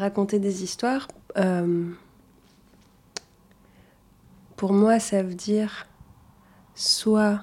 [0.00, 1.90] Raconter des histoires, euh,
[4.56, 5.86] pour moi, ça veut dire
[6.74, 7.42] soit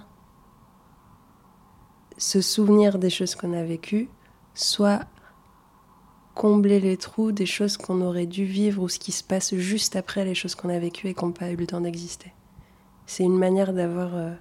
[2.17, 4.09] se souvenir des choses qu'on a vécues,
[4.55, 5.01] soit
[6.33, 9.96] combler les trous des choses qu'on aurait dû vivre ou ce qui se passe juste
[9.96, 12.33] après les choses qu'on a vécues et qui n'ont pas eu le temps d'exister.
[13.05, 14.33] C'est une manière d'avoir euh,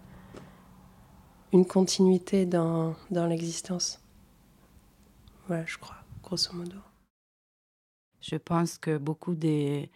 [1.53, 4.01] une continuité dans, dans l'existence.
[5.49, 6.86] Voilà, je crois, grosso modo.
[8.29, 9.89] Je pense que beaucoup des,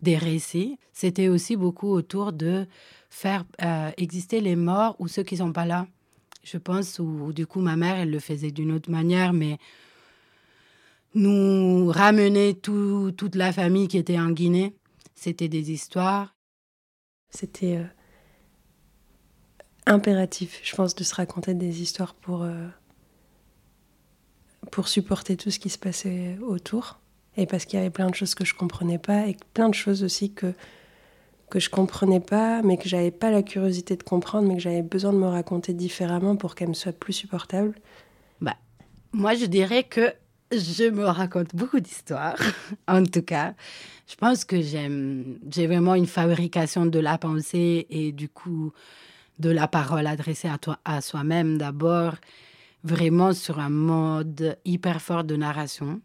[0.00, 2.66] des récits, c'était aussi beaucoup autour de
[3.10, 5.86] faire euh, exister les morts ou ceux qui sont pas là.
[6.42, 9.58] Je pense, ou, du coup, ma mère, elle le faisait d'une autre manière, mais
[11.14, 14.74] nous ramener toute la famille qui était en Guinée,
[15.14, 16.34] c'était des histoires.
[17.30, 17.84] C'était euh,
[19.86, 22.68] impératif, je pense, de se raconter des histoires pour, euh,
[24.70, 27.00] pour supporter tout ce qui se passait autour.
[27.36, 29.74] Et parce qu'il y avait plein de choses que je comprenais pas et plein de
[29.74, 30.54] choses aussi que,
[31.50, 34.82] que je comprenais pas, mais que j'avais pas la curiosité de comprendre, mais que j'avais
[34.82, 37.74] besoin de me raconter différemment pour qu'elle me soit plus supportable.
[38.40, 38.56] Bah,
[39.12, 40.12] moi, je dirais que
[40.52, 42.38] je me raconte beaucoup d'histoires,
[42.88, 43.54] en tout cas.
[44.06, 48.72] Je pense que j'aime, j'ai vraiment une fabrication de la pensée et du coup
[49.38, 52.14] de la parole adressée à, toi, à soi-même d'abord,
[52.84, 56.00] vraiment sur un mode hyper fort de narration.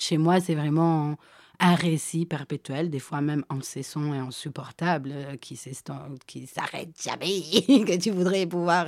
[0.00, 1.16] Chez moi, c'est vraiment
[1.58, 7.42] un récit perpétuel, des fois même incessant et insupportable, euh, qui s'arrête jamais,
[7.84, 8.86] que tu voudrais pouvoir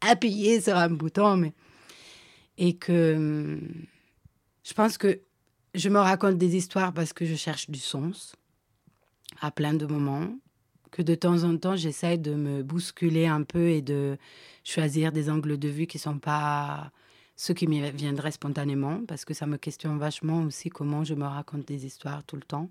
[0.00, 1.52] appuyer sur un bouton, mais
[2.58, 3.86] et que hum,
[4.62, 5.20] je pense que
[5.74, 8.36] je me raconte des histoires parce que je cherche du sens
[9.40, 10.28] à plein de moments,
[10.92, 14.16] que de temps en temps j'essaie de me bousculer un peu et de
[14.62, 16.92] choisir des angles de vue qui sont pas
[17.42, 21.24] ce qui me viendrait spontanément, parce que ça me questionne vachement aussi comment je me
[21.24, 22.70] raconte des histoires tout le temps,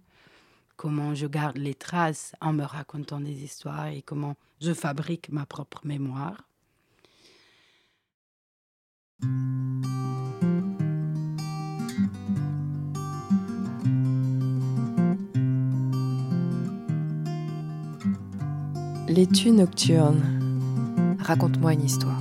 [0.78, 5.46] comment je garde les traces en me racontant des histoires et comment je fabrique ma
[5.46, 6.48] propre mémoire.
[19.10, 21.18] L'étui nocturne.
[21.20, 22.21] Raconte-moi une histoire.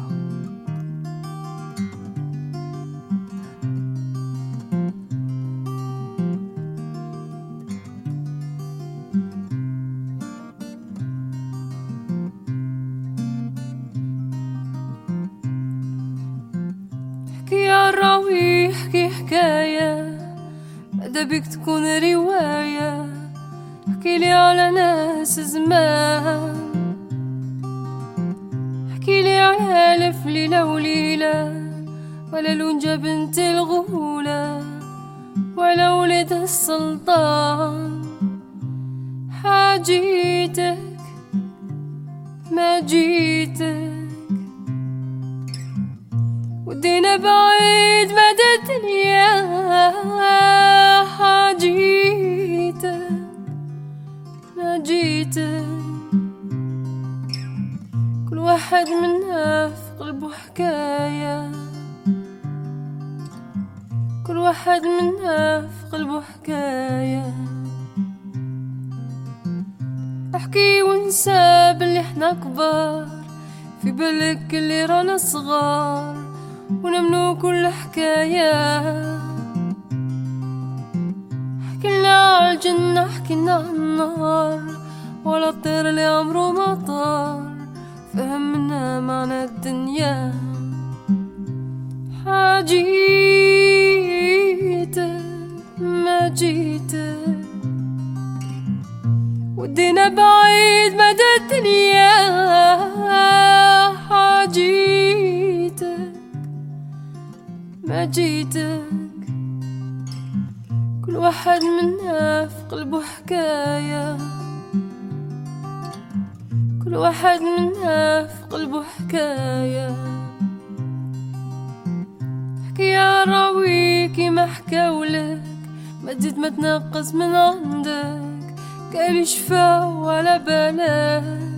[126.70, 128.54] ما تنقص من عندك
[128.94, 131.50] قال شفا ولا بالك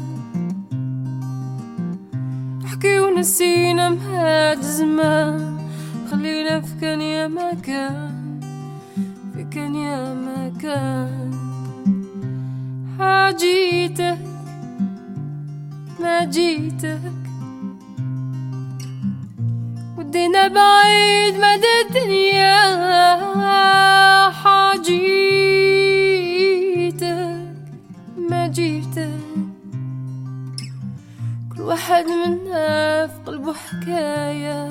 [2.67, 5.59] حكي ونسينا مهاد زمان
[6.11, 8.13] خلينا في كان يا ما كان
[9.51, 11.31] كان يا مكان.
[12.99, 14.19] حاجيتك
[16.01, 17.01] ما جيتك.
[19.99, 22.63] ودينا بعيد مدى الدنيا.
[24.43, 25.03] حاجيتك
[28.19, 29.21] ما جيتك.
[31.57, 34.69] كل واحد منا في قلبه حكاية.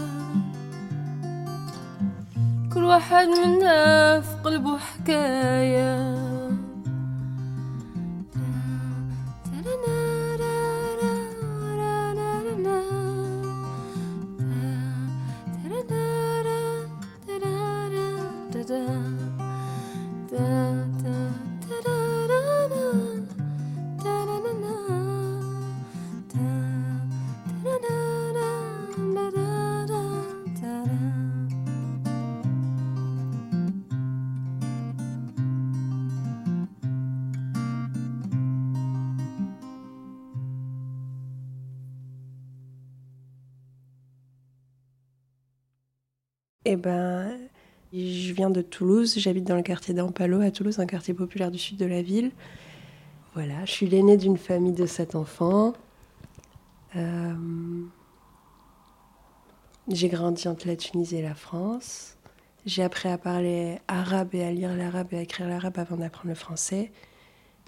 [2.73, 6.30] كل واحد منا في قلبه حكاية.
[46.81, 47.37] Ben,
[47.93, 51.57] je viens de Toulouse, j'habite dans le quartier d'Ampalo à Toulouse, un quartier populaire du
[51.57, 52.31] sud de la ville.
[53.33, 55.73] Voilà, je suis l'aînée d'une famille de sept enfants.
[56.95, 57.33] Euh,
[59.87, 62.17] J'ai grandi entre la Tunisie et la France.
[62.65, 66.29] J'ai appris à parler arabe et à lire l'arabe et à écrire l'arabe avant d'apprendre
[66.29, 66.91] le français.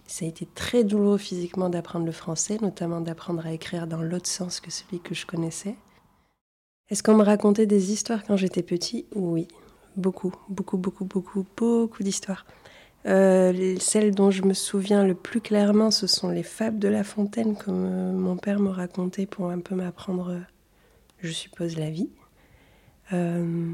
[0.06, 4.27] Ça a été très douloureux physiquement d'apprendre le français, notamment d'apprendre à écrire dans l'autre
[4.27, 5.75] sens que celui que je connaissais.
[6.89, 9.06] Est-ce qu'on me racontait des histoires quand j'étais petit?
[9.15, 9.47] Oui,
[9.95, 12.45] beaucoup, beaucoup, beaucoup, beaucoup, beaucoup d'histoires.
[13.06, 16.88] Euh, les- celles dont je me souviens le plus clairement, ce sont les fables de
[16.88, 20.39] La Fontaine que euh, mon père me racontait pour un peu m'apprendre, euh,
[21.21, 22.09] je suppose, la vie.
[23.13, 23.74] Euh,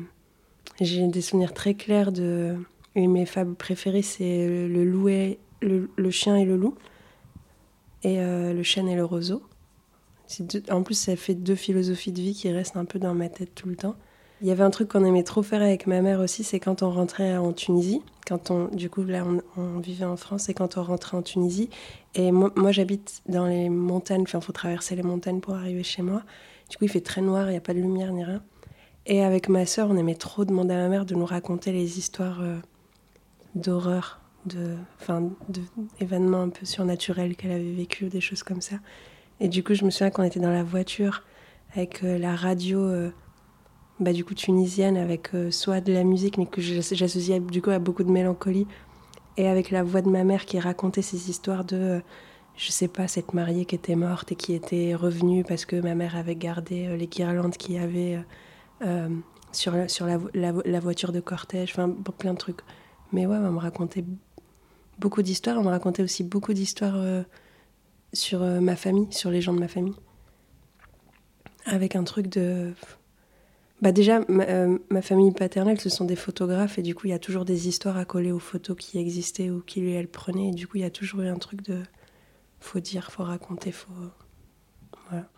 [0.82, 2.56] J'ai des souvenirs très clairs de...
[2.96, 5.40] Une mes fables préférées, c'est le loup et...
[5.62, 6.76] le, chien et le loup,
[8.04, 9.44] et le chêne et le roseau.
[10.70, 13.56] En plus, ça fait deux philosophies de vie qui restent un peu dans ma tête
[13.56, 13.96] tout le temps.
[14.42, 16.82] Il y avait un truc qu'on aimait trop faire avec ma mère aussi, c'est quand
[16.82, 19.26] on rentrait en Tunisie, quand on, du coup là
[19.58, 21.70] on, vivait en France et quand on rentrait en Tunisie.
[22.16, 26.24] Et moi, j'habite dans les montagnes, enfin faut traverser les montagnes pour arriver chez moi.
[26.70, 28.42] Du coup il fait très noir, il n'y a pas de lumière ni rien.
[29.06, 31.98] Et avec ma sœur, on aimait trop demander à ma mère de nous raconter les
[31.98, 32.56] histoires euh,
[33.56, 35.32] d'horreur, de, enfin,
[36.00, 38.78] d'événements un peu surnaturels qu'elle avait vécu, des choses comme ça.
[39.40, 41.24] Et du coup je me souviens qu'on était dans la voiture
[41.74, 42.80] avec euh, la radio.
[42.82, 43.12] euh,
[44.00, 47.62] bah, du coup tunisienne avec euh, soit de la musique mais que j'ass- j'associais du
[47.62, 48.66] coup à beaucoup de mélancolie
[49.38, 52.02] et avec la voix de ma mère qui racontait ces histoires de
[52.56, 55.96] je sais pas cette mariée qui était morte et qui était revenue parce que ma
[55.96, 58.20] mère avait gardé les guirlandes qu'il y avait
[59.52, 62.62] sur, la, sur la, vo- la vo- la voiture de cortège enfin plein de trucs
[63.12, 64.06] mais ouais on me racontait
[64.98, 66.96] beaucoup d'histoires on me racontait aussi beaucoup d'histoires
[68.14, 69.96] sur euh, ma famille sur les gens de ma famille
[71.66, 72.74] avec un truc de
[73.82, 77.12] bah déjà, ma, euh, ma famille paternelle, ce sont des photographes et du coup, il
[77.12, 80.10] y a toujours des histoires à coller aux photos qui existaient ou qui lui, elle
[80.10, 80.50] prenait.
[80.50, 81.82] Et du coup, il y a toujours eu un truc de
[82.60, 83.94] faut dire, faut raconter, faut.
[85.10, 85.30] Voilà.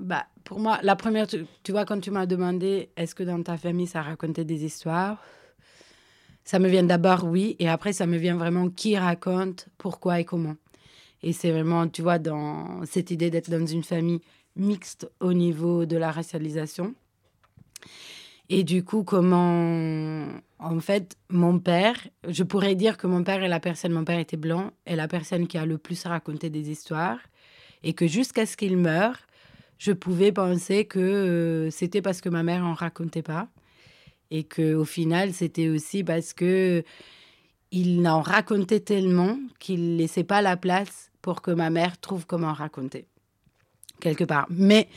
[0.00, 3.56] Bah, pour moi, la première, tu vois, quand tu m'as demandé est-ce que dans ta
[3.56, 5.22] famille ça racontait des histoires,
[6.44, 10.24] ça me vient d'abord oui, et après ça me vient vraiment qui raconte, pourquoi et
[10.24, 10.56] comment.
[11.22, 14.20] Et c'est vraiment, tu vois, dans cette idée d'être dans une famille
[14.56, 16.94] mixte au niveau de la racialisation.
[18.48, 20.26] Et du coup, comment,
[20.58, 24.18] en fait, mon père, je pourrais dire que mon père est la personne, mon père
[24.18, 27.18] était blanc, est la personne qui a le plus raconté des histoires,
[27.82, 29.18] et que jusqu'à ce qu'il meure,
[29.78, 33.48] je pouvais penser que euh, c'était parce que ma mère en racontait pas
[34.30, 36.82] et que au final c'était aussi parce que
[37.72, 42.52] il en racontait tellement qu'il laissait pas la place pour que ma mère trouve comment
[42.52, 43.06] raconter
[44.00, 44.46] quelque part.
[44.50, 44.88] Mais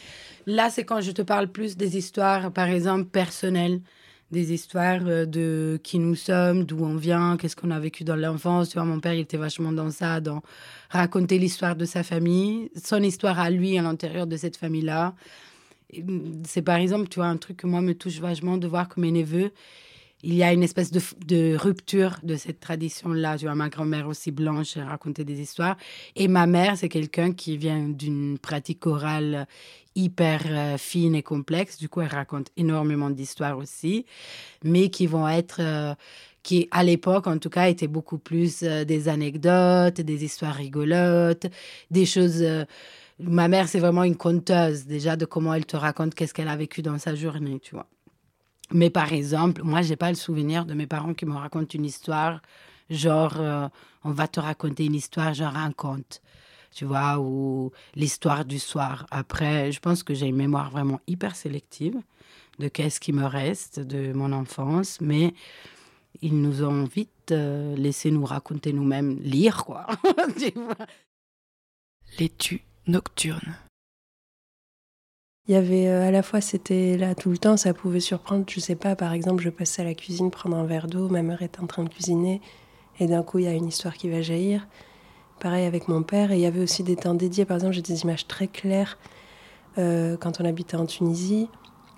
[0.46, 3.82] là c'est quand je te parle plus des histoires par exemple personnelles,
[4.32, 8.16] des histoires euh, de qui nous sommes, d'où on vient, qu'est-ce qu'on a vécu dans
[8.16, 8.70] l'enfance.
[8.70, 10.42] Tu vois, mon père il était vachement dans ça, dans
[10.90, 15.16] raconter l'histoire de sa famille, son histoire à lui à l'intérieur de cette famille-là.
[15.98, 18.88] Mm, C'est par exemple, tu vois, un truc que moi me touche vachement de voir
[18.88, 19.52] que mes neveux,
[20.24, 23.38] il y a une espèce de, rupture de cette tradition-là.
[23.38, 25.78] Tu vois, ma grand-mère aussi blanche racontait des histoires.
[26.16, 29.48] Et ma mère, c'est quelqu'un qui vient d'une pratique orale
[29.96, 31.78] hyper euh, fine et complexe.
[31.78, 34.06] Du coup, elle raconte énormément d'histoires aussi,
[34.64, 35.60] mais qui vont être...
[35.60, 35.96] euh,
[36.44, 41.46] qui à l'époque en tout cas étaient beaucoup plus euh, des anecdotes, des histoires rigolotes,
[41.92, 42.44] des choses.
[43.20, 46.56] ma mère c'est vraiment une conteuse déjà de comment elle te raconte qu'est-ce qu'elle a
[46.56, 47.88] vécu dans sa journée, tu vois.
[48.74, 51.86] Mais par exemple, moi j'ai pas le souvenir de mes parents qui me racontent une
[51.86, 52.42] histoire
[52.90, 53.68] genre euh,
[54.04, 56.22] on va te raconter une histoire genre un conte,
[56.72, 59.06] tu vois, ou l'histoire du soir.
[59.12, 61.98] Après, je pense que j'ai une mémoire vraiment hyper sélective
[62.60, 65.34] de qu'est-ce qui me reste de mon enfance, mais
[66.22, 69.88] ils nous ont vite euh, laissé nous raconter nous-mêmes, lire, quoi.
[70.38, 70.76] Tu vois.
[72.20, 73.56] L'étu nocturne.
[73.66, 73.71] Il
[75.52, 78.46] il y avait euh, à la fois, c'était là tout le temps, ça pouvait surprendre.
[78.48, 81.24] Je sais pas, par exemple, je passais à la cuisine prendre un verre d'eau, ma
[81.24, 82.40] mère est en train de cuisiner,
[83.02, 84.66] et d'un coup, il y a une histoire qui va jaillir.
[85.42, 87.44] Pareil avec mon père, et il y avait aussi des temps dédiés.
[87.44, 88.98] Par exemple, j'ai des images très claires
[89.78, 91.50] euh, quand on habitait en Tunisie.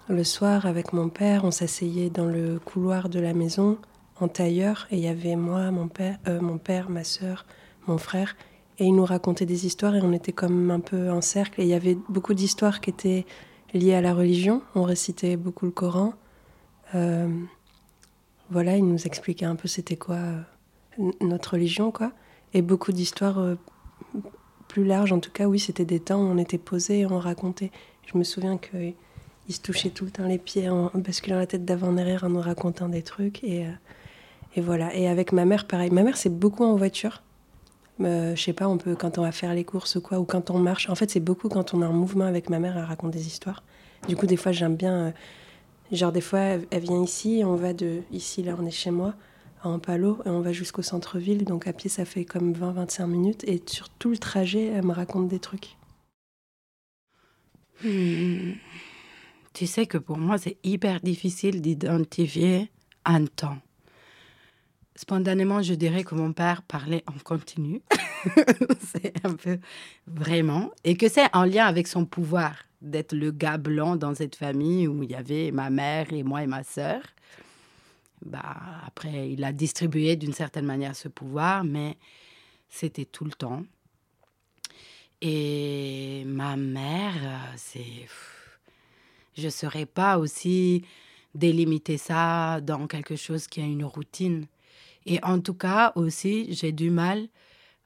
[0.08, 3.78] Le soir, avec mon père, on s'asseyait dans le couloir de la maison,
[4.20, 7.46] en tailleur, et il y avait moi, mon père, euh, mon père, ma sœur,
[7.86, 8.36] mon frère,
[8.80, 11.62] et il nous racontait des histoires et on était comme un peu en cercle.
[11.62, 13.26] Et il y avait beaucoup d'histoires qui étaient
[13.74, 14.62] liées à la religion.
[14.76, 16.14] On récitait beaucoup le Coran.
[16.96, 17.28] Euh,
[18.50, 22.12] voilà, il nous expliquait un peu c'était quoi euh, notre religion, quoi.
[22.54, 23.56] Et beaucoup d'histoires euh,
[24.68, 25.12] plus larges.
[25.12, 27.72] En tout cas, oui, c'était des temps où on était posé et on racontait.
[28.06, 28.94] Je me souviens qu'il
[29.50, 32.30] se touchait tout le temps les pieds en basculant la tête d'avant en arrière en
[32.30, 33.44] nous racontant des trucs.
[33.44, 33.66] Et,
[34.56, 34.94] et voilà.
[34.96, 35.90] Et avec ma mère, pareil.
[35.90, 37.23] Ma mère, c'est beaucoup en voiture.
[38.06, 40.26] Euh, je sais pas, on peut quand on va faire les courses ou quoi, ou
[40.26, 40.90] quand on marche.
[40.90, 43.28] En fait, c'est beaucoup quand on est en mouvement avec ma mère, elle raconte des
[43.28, 43.64] histoires.
[44.08, 44.94] Du coup, des fois, j'aime bien.
[44.94, 45.12] Euh,
[45.92, 48.02] genre, des fois, elle, vient ici, on va de.
[48.12, 49.14] Ici, là, on est chez moi,
[49.64, 51.46] en Palo, et on va jusqu'au centre-ville.
[51.46, 53.44] Donc, à pied, ça fait comme 20-25 minutes.
[53.46, 55.78] Et sur tout le trajet, elle me raconte des trucs.
[57.84, 58.54] Hmm.
[59.54, 62.72] Tu sais que pour moi, c'est hyper difficile d'identifier
[63.06, 63.58] un temps
[64.96, 67.82] spontanément, je dirais que mon père parlait en continu.
[68.94, 69.60] c'est un peu
[70.08, 70.72] vraiment.
[70.84, 74.88] Et que c'est en lien avec son pouvoir d'être le gars blanc dans cette famille
[74.88, 77.02] où il y avait ma mère et moi et ma sœur.
[78.26, 81.98] Bah, après, il a distribué d'une certaine manière ce pouvoir, mais
[82.70, 83.64] c'était tout le temps.
[85.22, 88.08] Et ma mère, c'est.
[89.36, 90.84] Je ne saurais pas aussi
[91.34, 94.46] délimiter ça dans quelque chose qui a une routine.
[95.06, 97.28] Et en tout cas, aussi, j'ai du mal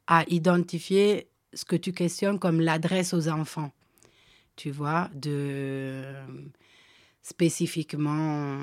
[0.07, 3.71] à identifier ce que tu questionnes comme l'adresse aux enfants.
[4.55, 6.03] Tu vois, de
[7.21, 8.57] spécifiquement,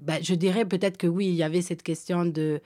[0.00, 2.60] ben, je dirais peut-être que oui, il y avait cette question de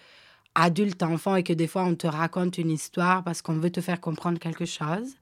[0.57, 4.00] adulte-enfant et que des fois on te raconte une histoire parce qu'on veut te faire
[4.00, 5.14] comprendre quelque chose.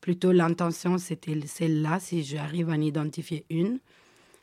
[0.00, 3.78] Plutôt l'intention, c'était celle-là, si j'arrive à en identifier une.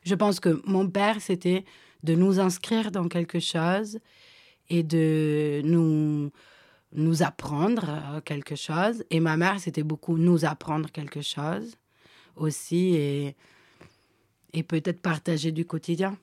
[0.04, 1.66] Je pense que mon père, c'était
[2.04, 4.00] de nous inscrire dans quelque chose
[4.72, 6.32] et de nous,
[6.94, 9.04] nous apprendre euh, quelque chose.
[9.10, 11.76] Et ma mère, c'était beaucoup nous apprendre quelque chose
[12.38, 13.36] aussi et,
[14.54, 16.18] et peut-être partager du quotidien.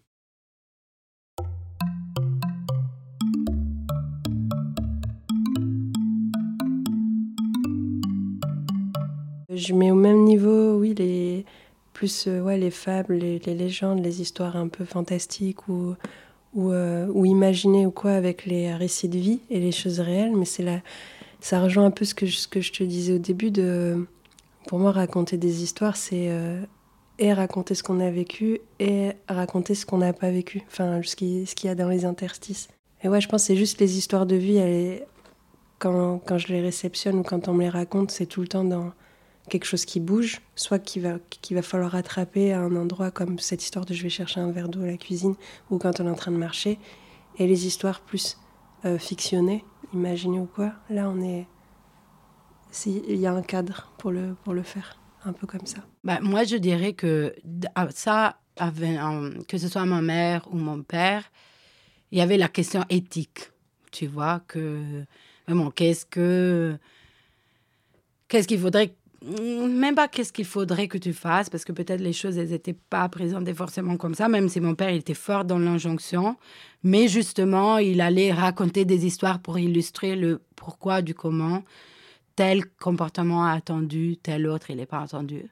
[9.50, 11.44] Je mets au même niveau, oui, les
[11.92, 15.96] plus euh, ouais, les fables, les, les, légendes, les histoires un peu fantastiques ou,
[16.54, 20.34] ou, euh, ou imaginer ou quoi avec les récits de vie et les choses réelles,
[20.36, 20.80] mais c'est là,
[21.40, 24.06] ça rejoint un peu ce que, je, te disais au début de,
[24.66, 26.60] pour moi, raconter des histoires, c'est euh,
[27.18, 31.16] et raconter ce qu'on a vécu et raconter ce qu'on n'a pas vécu, enfin ce
[31.16, 32.68] qu'il y a dans les interstices.
[33.02, 34.60] Et ouais, je pense que c'est juste les histoires de vie,
[35.78, 38.64] quand, quand je les réceptionne ou quand on me les raconte, c'est tout le temps
[38.64, 38.92] dans
[39.48, 43.38] quelque chose qui bouge, soit qu'il va, qu'il va falloir attraper à un endroit comme
[43.40, 45.34] cette histoire de je vais chercher un verre d'eau à la cuisine
[45.70, 46.78] ou quand on est en train de marcher,
[47.38, 48.38] et les histoires plus
[48.84, 51.46] euh, fictionnées, imaginées ou quoi, là on est...
[52.86, 55.78] Il y a un cadre pour le, pour le faire, un peu comme ça.
[56.04, 57.34] Bah, moi je dirais que
[57.74, 58.38] ah, ça,
[59.48, 61.24] que ce soit ma mère ou mon père,
[62.12, 63.50] il y avait la question éthique,
[63.90, 65.04] tu vois, que
[65.46, 66.78] vraiment, qu'est-ce que...
[68.28, 72.12] Qu'est-ce qu'il faudrait même pas qu'est-ce qu'il faudrait que tu fasses, parce que peut-être les
[72.12, 75.44] choses, elles n'étaient pas présentées forcément comme ça, même si mon père il était fort
[75.44, 76.36] dans l'injonction.
[76.84, 81.64] Mais justement, il allait raconter des histoires pour illustrer le pourquoi du comment.
[82.36, 85.42] Tel comportement attendu, tel autre, il n'est pas attendu.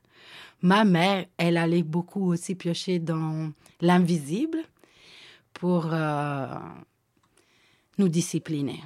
[0.63, 4.59] Ma mère, elle allait beaucoup aussi piocher dans l'invisible
[5.53, 6.47] pour euh,
[7.99, 8.81] nous discipliner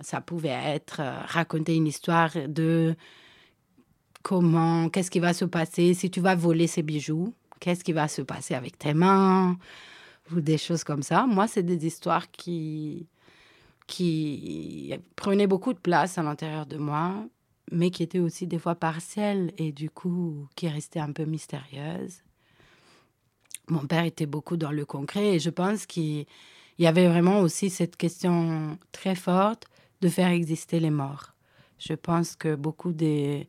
[0.00, 2.94] ça pouvait être euh, raconter une histoire de
[4.22, 8.08] comment, qu'est-ce qui va se passer si tu vas voler ces bijoux, qu'est-ce qui va
[8.08, 9.58] se passer avec tes mains,
[10.32, 11.26] ou des choses comme ça.
[11.26, 13.06] Moi, c'est des histoires qui,
[13.86, 17.26] qui prenaient beaucoup de place à l'intérieur de moi,
[17.72, 22.22] mais qui étaient aussi des fois partielles et du coup qui restaient un peu mystérieuses.
[23.68, 26.26] Mon père était beaucoup dans le concret et je pense qu'il
[26.78, 29.66] y avait vraiment aussi cette question très forte
[30.00, 31.32] de faire exister les morts.
[31.78, 33.48] Je pense que beaucoup des,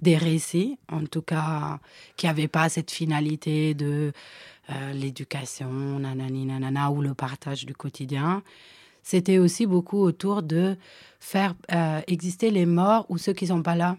[0.00, 1.78] des récits, en tout cas,
[2.16, 4.12] qui n'avaient pas cette finalité de
[4.70, 8.42] euh, l'éducation, ou le partage du quotidien,
[9.02, 10.76] c'était aussi beaucoup autour de
[11.18, 13.96] faire euh, exister les morts ou ceux qui sont pas là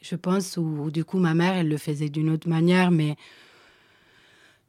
[0.00, 3.16] je pense, où, du coup ma mère, elle le faisait d'une autre manière, mais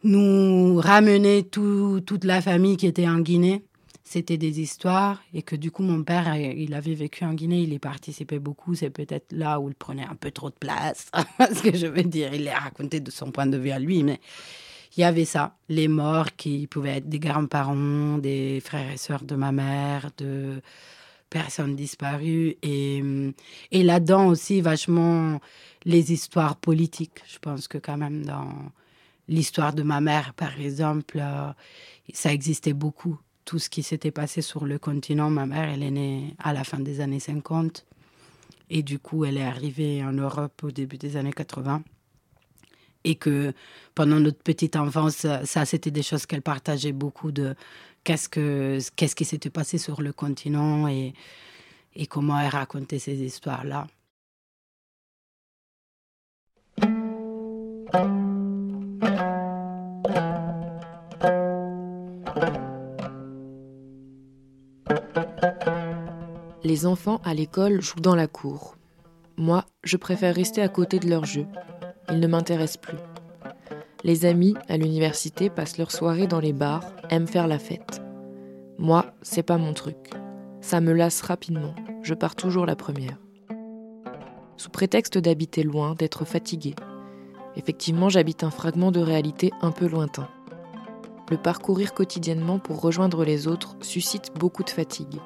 [0.03, 3.63] nous ramener toute la famille qui était en Guinée.
[4.11, 7.73] C'était des histoires et que du coup mon père, il avait vécu en Guinée, il
[7.73, 8.73] y participait beaucoup.
[8.73, 11.11] C'est peut-être là où il prenait un peu trop de place.
[11.39, 14.01] Ce que je veux dire, il les raconté de son point de vue à lui,
[14.01, 14.19] mais
[14.97, 19.25] il y avait ça, les morts qui pouvaient être des grands-parents, des frères et sœurs
[19.25, 20.59] de ma mère, de
[21.29, 22.55] personnes disparues.
[22.63, 23.03] Et,
[23.69, 25.39] et là-dedans aussi, vachement
[25.85, 27.21] les histoires politiques.
[27.31, 28.71] Je pense que quand même dans
[29.27, 31.51] l'histoire de ma mère, par exemple, euh,
[32.11, 33.19] ça existait beaucoup.
[33.45, 36.63] Tout ce qui s'était passé sur le continent, ma mère, elle est née à la
[36.63, 37.85] fin des années 50.
[38.69, 41.83] Et du coup, elle est arrivée en Europe au début des années 80
[43.03, 43.53] et que
[43.95, 47.55] pendant notre petite enfance, ça, c'était des choses qu'elle partageait beaucoup de
[48.03, 51.13] qu'est-ce, que, qu'est-ce qui s'était passé sur le continent et,
[51.95, 53.87] et comment elle racontait ces histoires-là.
[66.69, 68.75] Les enfants à l'école jouent dans la cour.
[69.37, 71.47] Moi, je préfère rester à côté de leur jeu
[72.11, 72.99] ils ne m'intéressent plus.
[74.03, 78.03] Les amis à l'université passent leur soirée dans les bars, aiment faire la fête.
[78.77, 80.11] Moi, c'est pas mon truc.
[80.61, 81.73] Ça me lasse rapidement.
[82.03, 83.17] Je pars toujours la première.
[84.55, 86.75] Sous prétexte d'habiter loin, d'être fatigué.
[87.55, 90.29] Effectivement, j'habite un fragment de réalité un peu lointain.
[91.31, 95.19] Le parcourir quotidiennement pour rejoindre les autres suscite beaucoup de fatigue.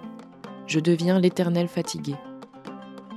[0.66, 2.16] Je deviens l'éternel fatigué.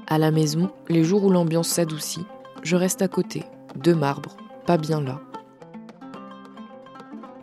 [0.09, 2.27] À la maison, les jours où l'ambiance s'adoucit,
[2.63, 3.45] je reste à côté,
[3.77, 4.37] de marbre,
[4.67, 5.21] pas bien là.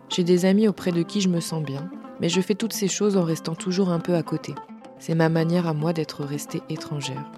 [0.10, 2.88] J'ai des amis auprès de qui je me sens bien, mais je fais toutes ces
[2.88, 4.54] choses en restant toujours un peu à côté.
[5.00, 7.32] C'est ma manière à moi d'être restée étrangère.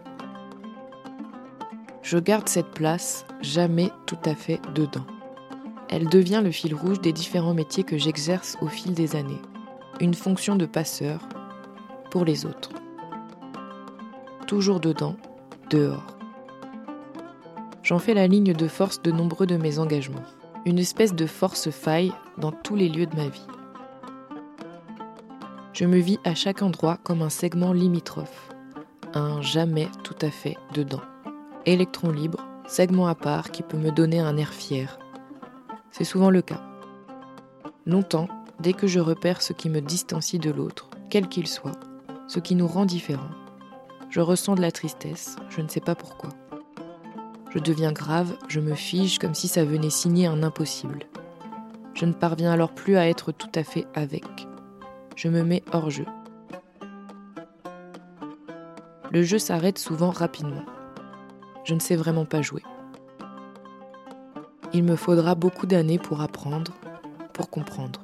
[2.02, 5.06] Je garde cette place jamais tout à fait dedans.
[5.90, 9.42] Elle devient le fil rouge des différents métiers que j'exerce au fil des années.
[10.00, 11.20] Une fonction de passeur
[12.24, 12.70] les autres.
[14.48, 15.16] Toujours dedans,
[15.70, 16.16] dehors.
[17.84, 20.24] J'en fais la ligne de force de nombreux de mes engagements.
[20.66, 23.46] Une espèce de force faille dans tous les lieux de ma vie.
[25.74, 28.50] Je me vis à chaque endroit comme un segment limitrophe,
[29.14, 31.02] un jamais tout à fait dedans.
[31.66, 34.98] Électron libre, segment à part qui peut me donner un air fier.
[35.92, 36.62] C'est souvent le cas.
[37.86, 38.28] Longtemps,
[38.60, 41.80] dès que je repère ce qui me distancie de l'autre, quel qu'il soit,
[42.28, 43.30] ce qui nous rend différents,
[44.10, 46.30] je ressens de la tristesse, je ne sais pas pourquoi.
[47.54, 51.06] Je deviens grave, je me fige comme si ça venait signer un impossible.
[51.94, 54.26] Je ne parviens alors plus à être tout à fait avec.
[55.16, 56.06] Je me mets hors jeu.
[59.12, 60.66] Le jeu s'arrête souvent rapidement.
[61.64, 62.64] Je ne sais vraiment pas jouer.
[64.74, 66.74] Il me faudra beaucoup d'années pour apprendre,
[67.32, 68.02] pour comprendre.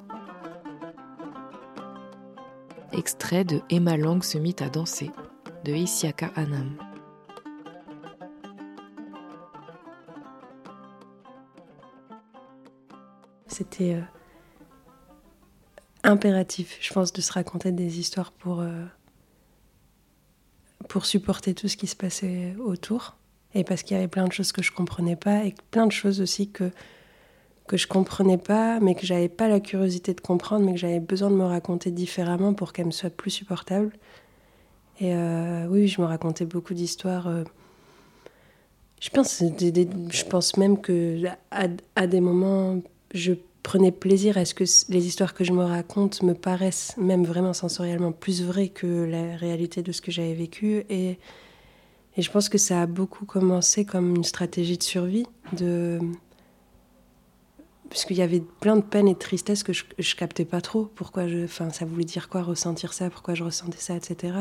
[2.93, 5.11] Extrait de Emma Lang se mit à danser
[5.65, 6.77] de Isiaka Anam.
[13.51, 14.01] c'était euh,
[16.03, 18.85] impératif, je pense, de se raconter des histoires pour, euh,
[20.87, 23.17] pour supporter tout ce qui se passait autour.
[23.53, 25.91] Et parce qu'il y avait plein de choses que je comprenais pas et plein de
[25.91, 26.71] choses aussi que,
[27.71, 30.99] que je comprenais pas, mais que j'avais pas la curiosité de comprendre, mais que j'avais
[30.99, 33.93] besoin de me raconter différemment pour qu'elles me soient plus supportables.
[34.99, 37.29] Et euh, oui, je me racontais beaucoup d'histoires.
[38.99, 42.81] je, pense, je pense même que à, à des moments,
[43.13, 43.31] je
[43.63, 47.53] prenais plaisir à ce que les histoires que je me raconte me paraissent même vraiment
[47.53, 50.83] sensoriellement plus vraies que la réalité de ce que j'avais vécu.
[50.89, 51.17] Et,
[52.17, 55.99] et, je pense que ça a beaucoup commencé comme une stratégie de survie, de...
[57.91, 60.61] parce qu'il y avait plein de peine et de tristesse que je, je captais pas
[60.61, 60.89] trop.
[60.95, 64.33] Pourquoi je, enfin, ça voulait dire quoi ressentir ça, pourquoi je ressentais ça, etc.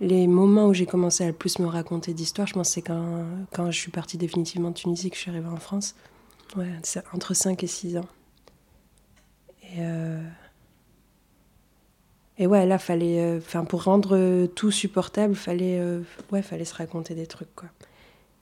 [0.00, 3.24] Les moments où j'ai commencé à le plus me raconter d'histoires, je pense c'est quand,
[3.52, 5.96] quand je suis partie définitivement de Tunisie que je suis arrivée en France.
[6.56, 6.70] Ouais,
[7.12, 8.08] entre 5 et 6 ans.
[9.64, 10.22] Et, euh,
[12.38, 15.82] et ouais, là, fallait, euh, enfin, pour rendre euh, tout supportable, fallait,
[16.30, 17.68] ouais, fallait se raconter des trucs, quoi.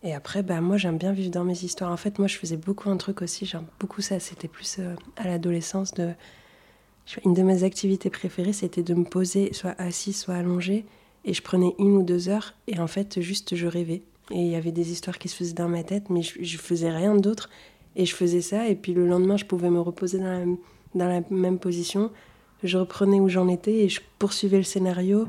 [0.02, 1.90] Et après, bah, moi, j'aime bien vivre dans mes histoires.
[1.90, 4.20] En fait, moi, je faisais beaucoup un truc aussi, j'aime beaucoup ça.
[4.20, 4.78] C'était plus
[5.16, 5.94] à l'adolescence.
[5.94, 6.10] De...
[7.24, 10.84] Une de mes activités préférées, c'était de me poser, soit assis, soit allongé.
[11.24, 12.54] Et je prenais une ou deux heures.
[12.68, 14.02] Et en fait, juste, je rêvais.
[14.30, 16.58] Et il y avait des histoires qui se faisaient dans ma tête, mais je, je
[16.58, 17.48] faisais rien d'autre.
[17.96, 18.68] Et je faisais ça.
[18.68, 20.44] Et puis le lendemain, je pouvais me reposer dans la
[20.96, 22.10] dans la même position.
[22.62, 25.28] Je reprenais où j'en étais et je poursuivais le scénario.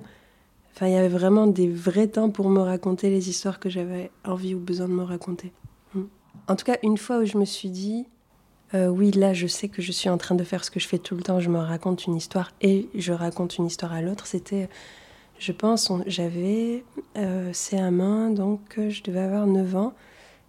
[0.78, 4.12] Enfin, il y avait vraiment des vrais temps pour me raconter les histoires que j'avais
[4.24, 5.52] envie ou besoin de me raconter.
[5.96, 6.04] Mm.
[6.48, 8.06] En tout cas, une fois où je me suis dit,
[8.76, 10.88] euh, oui, là, je sais que je suis en train de faire ce que je
[10.88, 14.04] fais tout le temps, je me raconte une histoire et je raconte une histoire à
[14.04, 14.70] l'autre, c'était,
[15.40, 16.84] je pense, j'avais
[17.18, 19.94] euh, CM1, donc euh, je devais avoir 9 ans.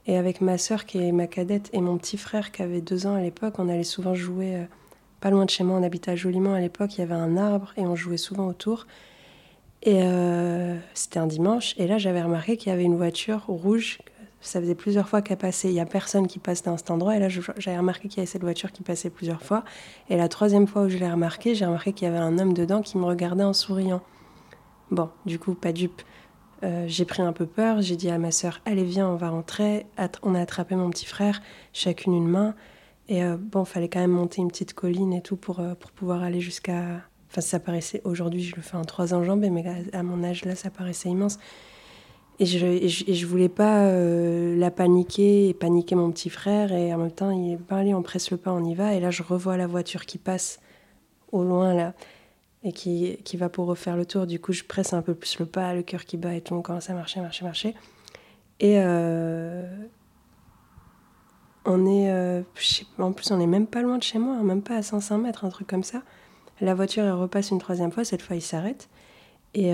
[0.06, 3.06] Et avec ma sœur qui est ma cadette et mon petit frère qui avait 2
[3.06, 4.64] ans à l'époque, on allait souvent jouer euh,
[5.20, 7.38] pas loin de chez moi, on habitait à Joliment à l'époque, il y avait un
[7.38, 8.86] arbre et on jouait souvent autour.
[9.82, 10.02] Et
[10.92, 13.98] c'était un dimanche, et là j'avais remarqué qu'il y avait une voiture rouge
[14.40, 15.68] ça faisait plusieurs fois qu'elle passait.
[15.68, 17.16] Il n'y a personne qui passe dans cet endroit.
[17.16, 19.64] Et là, j'avais remarqué qu'il y avait cette voiture qui passait plusieurs fois.
[20.08, 22.54] Et la troisième fois où je l'ai remarqué, j'ai remarqué qu'il y avait un homme
[22.54, 24.02] dedans qui me regardait en souriant.
[24.90, 26.02] Bon, du coup, pas dupe.
[26.64, 27.82] Euh, j'ai pris un peu peur.
[27.82, 29.86] J'ai dit à ma sœur Allez, viens, on va rentrer.
[30.22, 32.54] On a attrapé mon petit frère, chacune une main.
[33.08, 35.90] Et euh, bon, fallait quand même monter une petite colline et tout pour, euh, pour
[35.90, 37.02] pouvoir aller jusqu'à.
[37.30, 38.00] Enfin, ça paraissait.
[38.04, 41.38] Aujourd'hui, je le fais en trois enjambées, mais à mon âge là, ça paraissait immense.
[42.40, 46.72] Et je, et je, voulais pas euh, la paniquer et paniquer mon petit frère.
[46.72, 48.94] Et en même temps, il est allez, on presse le pas, on y va.
[48.94, 50.60] Et là, je revois la voiture qui passe
[51.32, 51.94] au loin, là,
[52.62, 54.26] et qui, qui va pour refaire le tour.
[54.26, 56.54] Du coup, je presse un peu plus le pas, le cœur qui bat et tout.
[56.54, 57.74] On commence à marcher, marcher, marcher.
[58.60, 59.66] Et euh,
[61.64, 62.10] on est.
[62.12, 62.42] Euh,
[62.98, 65.18] en plus, on est même pas loin de chez moi, hein, même pas à 105
[65.18, 66.02] mètres, un truc comme ça.
[66.60, 68.04] La voiture, repasse une troisième fois.
[68.04, 68.88] Cette fois, il s'arrête.
[69.54, 69.72] Et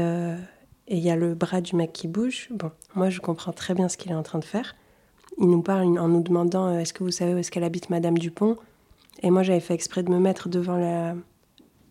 [0.87, 2.49] et il y a le bras du mec qui bouge.
[2.51, 4.77] Bon, moi je comprends très bien ce qu'il est en train de faire.
[5.39, 7.91] Il nous parle en nous demandant euh, est-ce que vous savez où est-ce qu'elle habite
[7.91, 8.57] Madame Dupont?
[9.23, 11.15] Et moi j'avais fait exprès de me mettre devant la...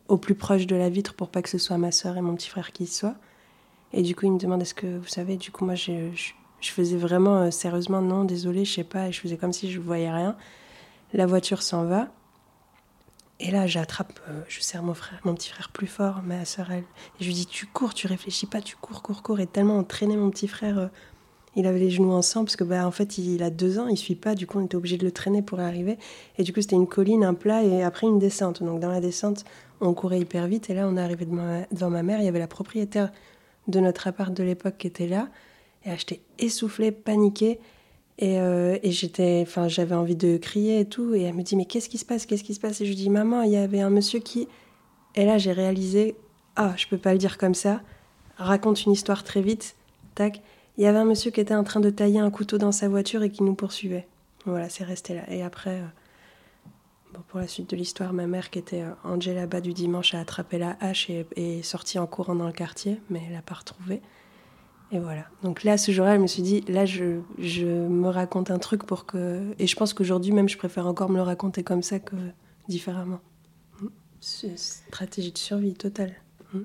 [0.07, 2.35] au plus proche de la vitre pour pas que ce soit ma soeur et mon
[2.35, 3.15] petit frère qui y soient.
[3.93, 5.37] Et du coup il me demande est-ce que vous savez?
[5.37, 9.07] Du coup moi je, je, faisais vraiment euh, sérieusement non, désolé, je sais pas.
[9.07, 10.35] Et je faisais comme si je voyais rien.
[11.13, 12.09] La voiture s'en va.
[13.39, 16.71] Et là, j'attrape, euh, je serre mon frère, mon petit frère plus fort, ma soeur
[16.71, 16.83] elle.
[17.19, 19.39] Et je lui dis Tu cours, tu réfléchis pas, tu cours, cours, cours.
[19.39, 20.87] Et tellement on traînait mon petit frère, euh,
[21.55, 23.97] il avait les genoux ensemble, parce que bah, en fait, il, a deux ans, il
[23.97, 25.97] suit pas, du coup, on était obligé de le traîner pour arriver.
[26.37, 28.63] Et du coup, c'était une colline, un plat, et après une descente.
[28.63, 29.45] Donc, dans la descente,
[29.81, 30.69] on courait hyper vite.
[30.69, 33.11] Et là, on est arrivé devant ma mère, il y avait la propriétaire
[33.67, 35.29] de notre appart de l'époque qui était là.
[35.85, 37.59] Et j'étais essoufflée, paniquée.
[38.19, 41.13] Et, euh, et j'étais, enfin, j'avais envie de crier et tout.
[41.15, 42.25] Et elle me dit, mais qu'est-ce qui se passe?
[42.25, 42.81] Qu'est-ce qui se passe?
[42.81, 44.47] Et je lui dis, maman, il y avait un monsieur qui.
[45.15, 46.15] Et là, j'ai réalisé,
[46.55, 47.81] ah, je peux pas le dire comme ça.
[48.37, 49.75] Raconte une histoire très vite.
[50.15, 50.41] Tac.
[50.77, 52.89] Il y avait un monsieur qui était en train de tailler un couteau dans sa
[52.89, 54.07] voiture et qui nous poursuivait.
[54.45, 55.21] Voilà, c'est resté là.
[55.31, 59.61] Et après, euh, pour la suite de l'histoire, ma mère, qui était euh, Angela bas
[59.61, 63.21] du dimanche, a attrapé la hache et est sortie en courant dans le quartier, mais
[63.27, 64.01] elle l'a pas retrouvée.
[64.93, 65.25] Et voilà.
[65.41, 68.85] Donc là, ce jour-là, je me suis dit, là, je, je, me raconte un truc
[68.85, 69.41] pour que.
[69.57, 72.15] Et je pense qu'aujourd'hui, même, je préfère encore me le raconter comme ça que
[72.67, 73.19] différemment.
[73.81, 73.87] Hmm.
[74.21, 76.13] C'est stratégie de survie totale.
[76.53, 76.61] Hmm.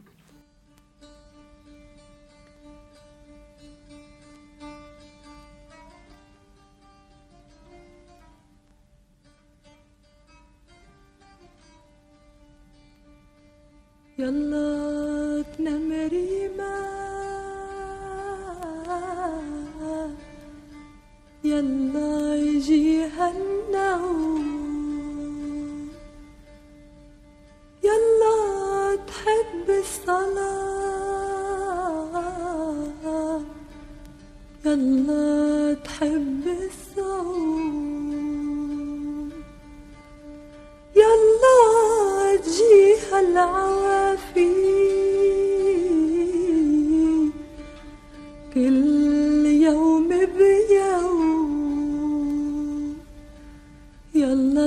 [21.48, 24.44] يلا يجيها النوم
[27.84, 30.58] يلا تحب الصلاة
[34.66, 38.08] يلا تحب الصوم
[40.96, 41.60] يلا
[42.36, 44.68] تجيها العوافي
[48.54, 49.17] كل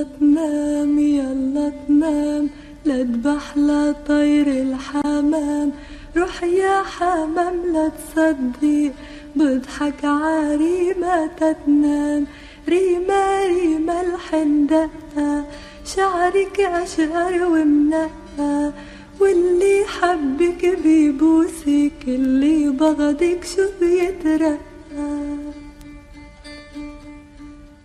[0.02, 1.00] يلا تنام.
[1.00, 2.50] يلا تنام
[2.86, 5.72] لذبح لطير الحمام.
[6.18, 8.92] روح يا حمام لا تصدق
[9.36, 12.26] بضحك عريمة تتنام.
[12.70, 15.46] ريمة ريمة الحندقة.
[15.86, 18.72] شعرك أشقر ومنقى.
[19.20, 25.61] واللي حبك بيبوسك اللي بغضك شو بيترقى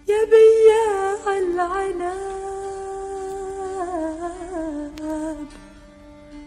[0.08, 2.16] يا بياع العناب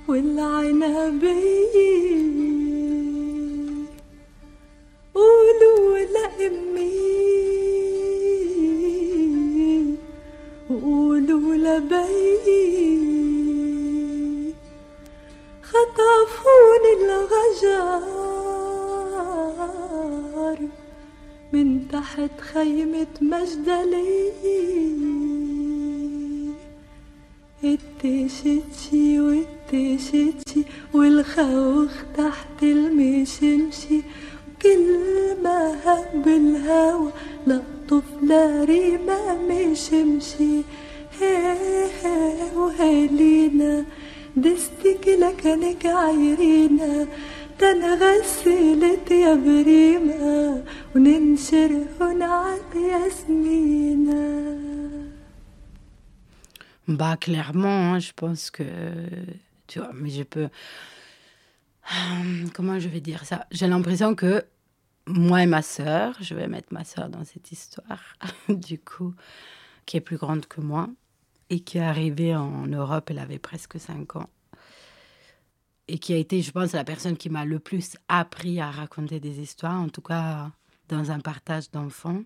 [0.07, 1.79] والعنبية
[5.15, 6.99] قولوا لأمي
[10.69, 12.69] وقولوا لبيي
[15.63, 18.19] خطفوني الغجار
[21.53, 24.29] من تحت خيمة مجدلي.
[27.63, 34.01] التشتشي والتشتشي تشتشي والخوخ تحت المشمشي.
[34.61, 35.75] كلمة
[36.25, 37.09] بالهوا
[37.47, 40.61] لطف لاريما مشمشي.
[41.19, 41.55] هي
[42.03, 43.85] هي وهالينا
[44.35, 47.07] دستك لكنك عايرينا
[47.58, 50.64] تنا غسلت يا بريمة
[50.94, 54.54] وننشر هنعط ياسمينة
[56.86, 58.64] Bah, clairement, hein, je pense que.
[59.66, 60.48] Tu vois, mais je peux.
[62.54, 64.44] Comment je vais dire ça J'ai l'impression que
[65.06, 68.16] moi et ma sœur, je vais mettre ma sœur dans cette histoire,
[68.48, 69.14] du coup,
[69.86, 70.88] qui est plus grande que moi
[71.50, 74.30] et qui est arrivée en Europe, elle avait presque 5 ans.
[75.91, 79.19] Et qui a été, je pense, la personne qui m'a le plus appris à raconter
[79.19, 80.51] des histoires, en tout cas
[80.87, 82.21] dans un partage d'enfants.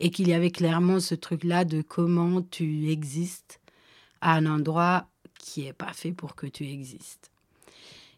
[0.00, 3.60] Et qu'il y avait clairement ce truc-là de comment tu existes
[4.22, 5.06] à un endroit
[5.38, 7.30] qui n'est pas fait pour que tu existes.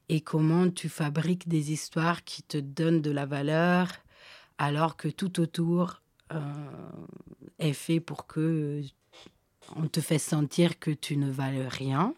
[0.08, 3.88] Et comment tu fabriques des histoires qui te donnent de la valeur
[4.56, 6.00] alors que tout autour
[6.32, 6.40] euh,
[7.58, 8.82] est fait pour que
[9.76, 12.14] on te fait sentir que tu ne vales rien.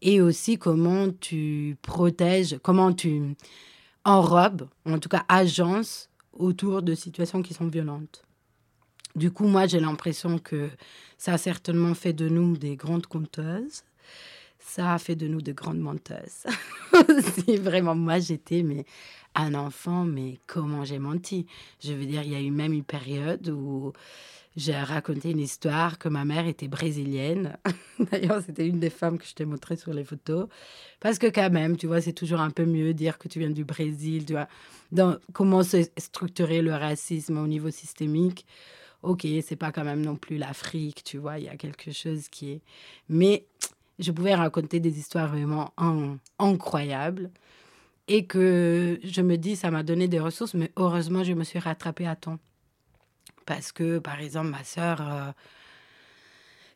[0.00, 3.34] Et aussi comment tu protèges, comment tu
[4.04, 8.24] enrobes, en tout cas agences autour de situations qui sont violentes.
[9.16, 10.70] Du coup, moi, j'ai l'impression que
[11.16, 13.82] ça a certainement fait de nous des grandes conteuses.
[14.60, 16.46] Ça a fait de nous de grandes menteuses.
[17.44, 18.84] si vraiment, moi, j'étais mais
[19.34, 21.46] un enfant, mais comment j'ai menti?
[21.80, 23.92] Je veux dire, il y a eu même une période où
[24.58, 27.56] j'ai raconté une histoire que ma mère était brésilienne.
[28.10, 30.48] D'ailleurs, c'était une des femmes que je t'ai montré sur les photos.
[31.00, 33.50] Parce que quand même, tu vois, c'est toujours un peu mieux dire que tu viens
[33.50, 34.34] du Brésil, tu
[35.32, 38.44] comment se structurer le racisme au niveau systémique
[39.02, 42.28] ok, c'est pas quand même non plus l'Afrique, tu vois, il y a quelque chose
[42.28, 42.60] qui est.
[43.08, 43.46] Mais
[43.98, 45.72] je pouvais raconter des histoires vraiment
[46.38, 47.30] incroyables
[48.08, 51.58] et que je me dis, ça m'a donné des ressources, mais heureusement, je me suis
[51.58, 52.38] rattrapée à temps.
[53.48, 55.32] Parce que, par exemple, ma sœur, euh,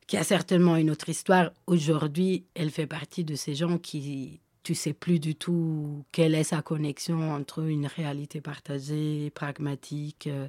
[0.07, 4.75] qui a certainement une autre histoire, aujourd'hui, elle fait partie de ces gens qui tu
[4.75, 10.49] sais plus du tout quelle est sa connexion entre une réalité partagée, pragmatique, euh,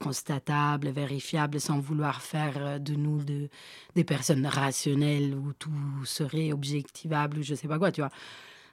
[0.00, 3.48] constatable, vérifiable, sans vouloir faire euh, de nous de,
[3.94, 5.70] des personnes rationnelles où tout
[6.04, 8.10] serait objectivable ou je sais pas quoi, tu vois.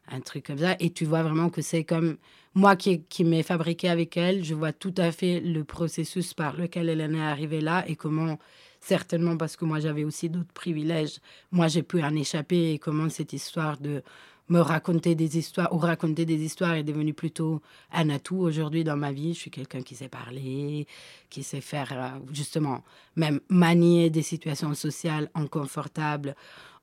[0.10, 0.76] Un truc comme ça.
[0.80, 2.17] Et tu vois vraiment que c'est comme
[2.56, 6.58] moi qui, qui m'ai fabriqué avec elle, je vois tout à fait le processus par
[6.58, 8.39] lequel elle en est arrivée là et comment,
[8.80, 11.20] certainement parce que moi j'avais aussi d'autres privilèges,
[11.52, 14.02] moi j'ai pu en échapper et comment cette histoire de
[14.50, 18.96] me raconter des histoires ou raconter des histoires est devenu plutôt un atout aujourd'hui dans
[18.96, 19.34] ma vie.
[19.34, 20.88] Je suis quelqu'un qui sait parler,
[21.30, 22.84] qui sait faire euh, justement
[23.15, 26.36] même manier des situations sociales inconfortables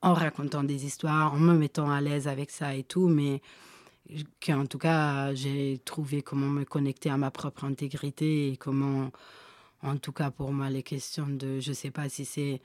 [0.04, 3.40] en racontant des histoires, en me mettant à l'aise avec ça et tout, mais
[4.44, 9.10] qu'en tout cas j'ai trouvé comment me connecter à ma propre intégrité et comment,
[9.82, 12.60] en tout cas pour moi, les questions de, je sais pas si c'est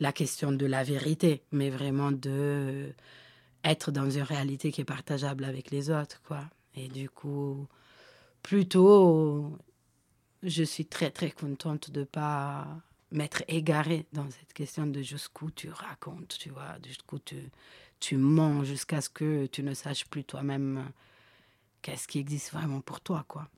[0.00, 2.92] la question de la vérité, mais vraiment de
[3.62, 6.40] être dans une réalité qui est partageable avec les autres, quoi.
[6.74, 7.68] Et du coup,
[8.42, 9.56] plutôt,
[10.42, 12.66] je suis très, très contente de pas
[13.12, 17.50] m'être égarée dans cette question de jusqu'où tu racontes, tu vois, jusqu'où tu,
[18.00, 20.90] tu mens jusqu'à ce que tu ne saches plus toi-même
[21.82, 23.48] qu'est-ce qui existe vraiment pour toi, quoi.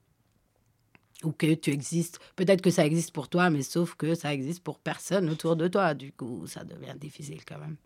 [1.22, 4.62] Ou que tu existes, peut-être que ça existe pour toi, mais sauf que ça existe
[4.62, 5.94] pour personne autour de toi.
[5.94, 7.76] Du coup, ça devient difficile quand même.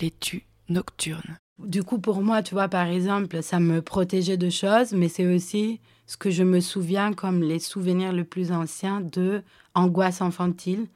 [0.00, 1.38] l'étu nocturne.
[1.58, 5.32] Du coup, pour moi, tu vois, par exemple, ça me protégeait de choses, mais c'est
[5.32, 9.42] aussi ce que je me souviens comme les souvenirs les plus anciens de
[9.74, 10.86] angoisse infantile,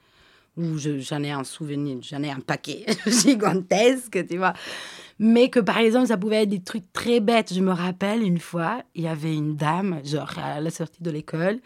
[0.56, 4.52] où j'en ai un souvenir, j'en ai un paquet gigantesque, tu vois.
[5.20, 7.54] Mais que par exemple, ça pouvait être des trucs très bêtes.
[7.54, 11.10] Je me rappelle une fois, il y avait une dame, genre à la sortie de
[11.10, 11.60] l'école,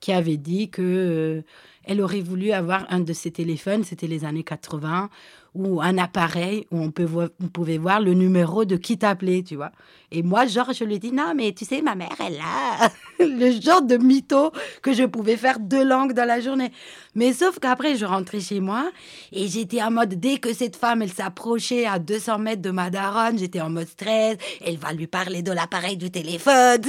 [0.00, 1.42] qui avait dit que euh,
[1.84, 5.08] elle aurait voulu avoir un de ces téléphones, c'était les années 80,
[5.54, 7.06] ou un appareil où on, peut
[7.42, 9.72] on pouvait voir le numéro de qui t'appelait, tu vois.
[10.10, 12.90] Et moi, genre, je lui dis, non, mais tu sais, ma mère, elle a
[13.24, 16.70] le genre de mytho que je pouvais faire deux langues dans la journée.
[17.14, 18.90] Mais sauf qu'après, je rentrais chez moi
[19.32, 22.88] et j'étais en mode, dès que cette femme, elle s'approchait à 200 mètres de ma
[22.90, 26.80] daronne, j'étais en mode stress, elle va lui parler de l'appareil du téléphone,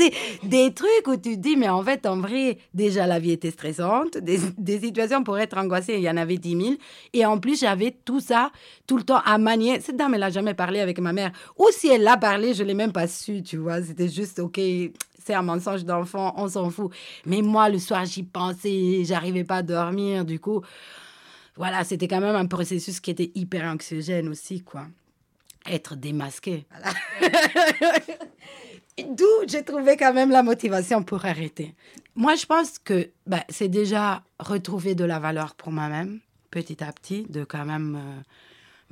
[0.44, 3.52] des trucs où tu te dis, mais en fait, en vrai, déjà, la vie était
[3.52, 6.74] stressante, des, des situations pour être angoissée, il y en avait 10 000.
[7.14, 8.52] Et en plus, j'avais tout ça
[8.88, 9.80] tout le temps à manier.
[9.80, 11.32] Cette dame, elle n'a jamais parlé avec ma mère.
[11.58, 13.82] Ou si elle l'a parlé, je ne l'ai même pas su, tu vois.
[13.82, 14.60] C'était juste, OK,
[15.26, 16.92] c'est un mensonge d'enfant, on s'en fout.
[17.26, 20.26] Mais moi, le soir, j'y pensais, j'arrivais pas à dormir.
[20.26, 20.62] Du coup,
[21.56, 24.88] voilà, c'était quand même un processus qui était hyper anxiogène aussi, quoi.
[25.66, 26.66] Être démasqué.
[26.70, 26.94] Voilà.
[28.98, 31.74] D'où j'ai trouvé quand même la motivation pour arrêter.
[32.16, 36.20] Moi, je pense que bah, c'est déjà retrouver de la valeur pour moi-même,
[36.54, 38.22] petit à petit, de quand même, euh,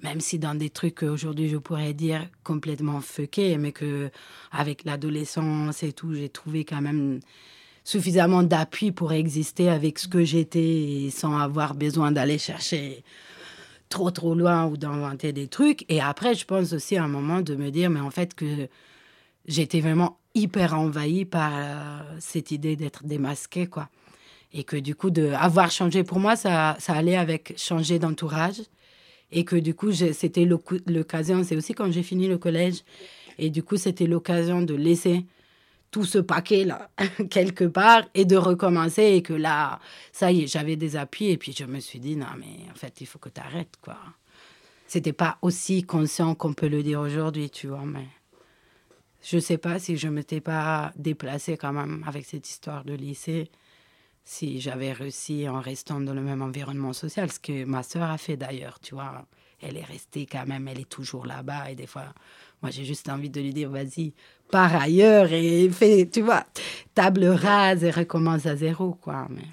[0.02, 4.10] même si dans des trucs aujourd'hui, je pourrais dire complètement fuckés, mais que
[4.52, 7.19] avec l'adolescence et tout, j'ai trouvé quand même
[7.84, 13.04] suffisamment d'appui pour exister avec ce que j'étais sans avoir besoin d'aller chercher
[13.89, 15.86] trop trop loin ou d'inventer des trucs.
[15.89, 18.67] Et après, je pense aussi à un moment de me dire, mais en fait que
[19.45, 23.89] j'étais vraiment hyper envahie par euh, cette idée d'être démasquée, quoi.
[24.53, 28.61] Et que du coup, de avoir changé, pour moi, ça, ça allait avec changer d'entourage.
[29.31, 32.83] Et que du coup, c'était l'occasion, c'est aussi quand j'ai fini le collège.
[33.37, 35.25] Et du coup, c'était l'occasion de laisser
[35.89, 36.89] tout ce paquet-là
[37.29, 39.03] quelque part et de recommencer.
[39.03, 39.79] Et que là,
[40.11, 41.29] ça y est, j'avais des appuis.
[41.29, 43.77] Et puis je me suis dit, non, mais en fait, il faut que tu arrêtes,
[43.81, 43.97] quoi.
[44.87, 48.07] C'était pas aussi conscient qu'on peut le dire aujourd'hui, tu vois, mais
[49.21, 53.49] je sais pas si je m'étais pas déplacée quand même avec cette histoire de lycée,
[54.23, 58.17] si j'avais réussi en restant dans le même environnement social, ce que ma sœur a
[58.17, 59.25] fait d'ailleurs, tu vois.
[59.62, 62.13] Elle est restée quand même, elle est toujours là-bas et des fois,
[62.62, 64.13] moi j'ai juste envie de lui dire, vas-y,
[64.49, 66.45] par ailleurs et fais, tu vois,
[66.95, 69.27] table rase et recommence à zéro, quoi.
[69.29, 69.43] Mais...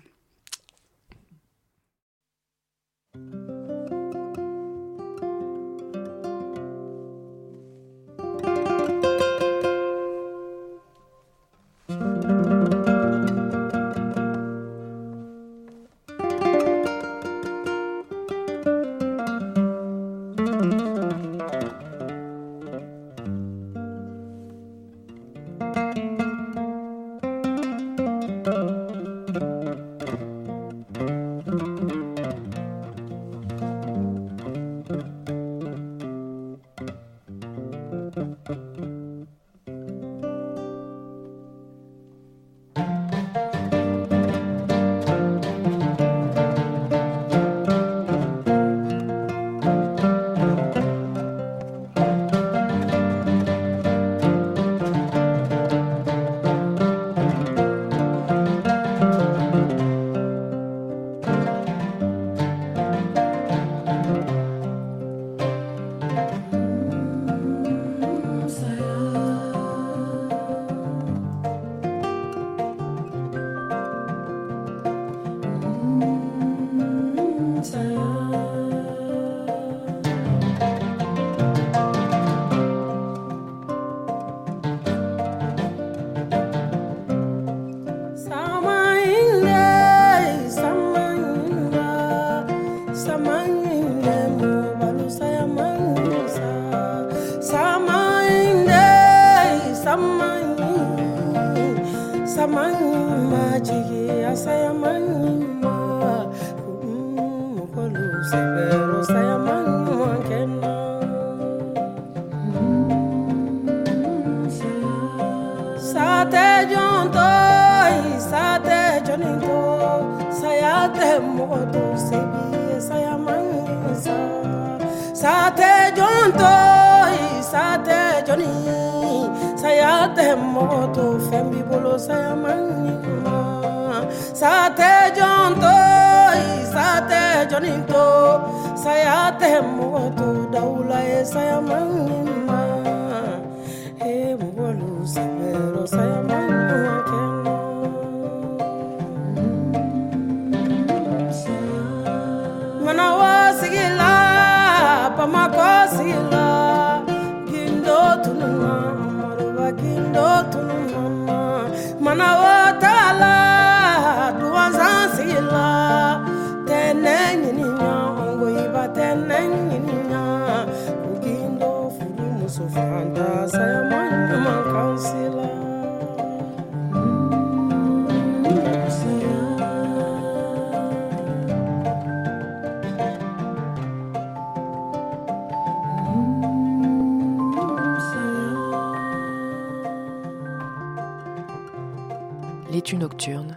[192.70, 193.56] L'étu nocturne,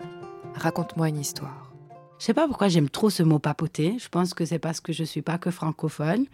[0.55, 1.71] raconte-moi une histoire.
[2.19, 3.97] Je sais pas pourquoi j'aime trop ce mot papoter.
[3.97, 6.27] Je pense que c'est parce que je suis pas que francophone.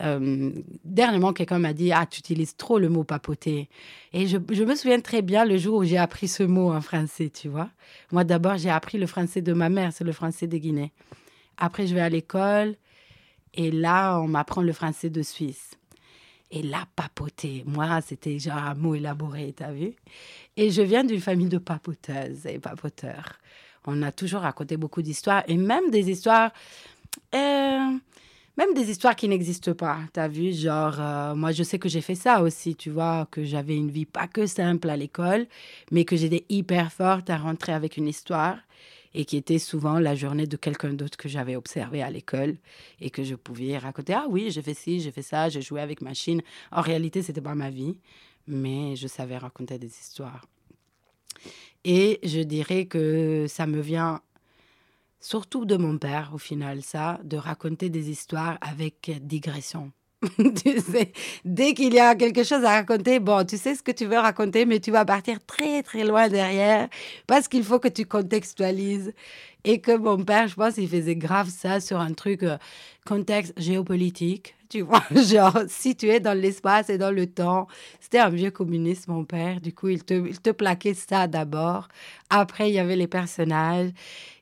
[0.00, 0.50] Euh,
[0.84, 3.68] dernièrement, quelqu'un m'a dit Ah, tu utilises trop le mot papoter.
[4.12, 7.30] Et je, me souviens très bien le jour où j'ai appris ce mot en français,
[7.30, 7.70] tu vois.
[8.10, 10.92] Moi, d'abord, j'ai appris le français de ma mère, c'est le français de Guinée.
[11.58, 12.76] Après, je vais à l'école
[13.54, 15.72] et là, on m'apprend le français de Suisse.
[16.50, 17.64] Et là, papoter.
[17.66, 19.94] Moi, c'était genre un mot élaboré, t'as vu
[20.56, 23.38] Et je viens d'une famille de papoteuses et papoteurs.
[23.86, 26.52] On a toujours raconté beaucoup d'histoires et même des histoires.
[27.34, 27.98] euh,
[28.56, 32.00] même des histoires qui n'existent pas, t'as vu Genre, euh, moi, je sais que j'ai
[32.00, 35.46] fait ça aussi, tu vois, que j'avais une vie pas que simple à l'école,
[35.90, 38.58] mais que j'étais hyper forte à rentrer avec une histoire
[39.14, 42.56] et qui était souvent la journée de quelqu'un d'autre que j'avais observé à l'école
[43.00, 45.82] et que je pouvais raconter ah oui j'ai fait ci j'ai fait ça j'ai joué
[45.82, 46.40] avec machine
[46.70, 47.94] en réalité c'était pas ma vie
[48.46, 50.46] mais je savais raconter des histoires.
[51.84, 54.20] Et je dirais que ça me vient
[55.22, 59.92] surtout de mon père au final ça de raconter des histoires avec digression
[60.64, 61.12] tu sais,
[61.44, 64.18] dès qu'il y a quelque chose à raconter, bon, tu sais ce que tu veux
[64.18, 66.88] raconter, mais tu vas partir très, très loin derrière
[67.26, 69.12] parce qu'il faut que tu contextualises.
[69.64, 72.58] Et que mon père, je pense, il faisait grave ça sur un truc euh,
[73.06, 77.68] contexte géopolitique, tu vois, genre situé dans l'espace et dans le temps.
[78.00, 79.60] C'était un vieux communiste, mon père.
[79.60, 81.88] Du coup, il te, il te plaquait ça d'abord.
[82.30, 83.90] Après, il y avait les personnages.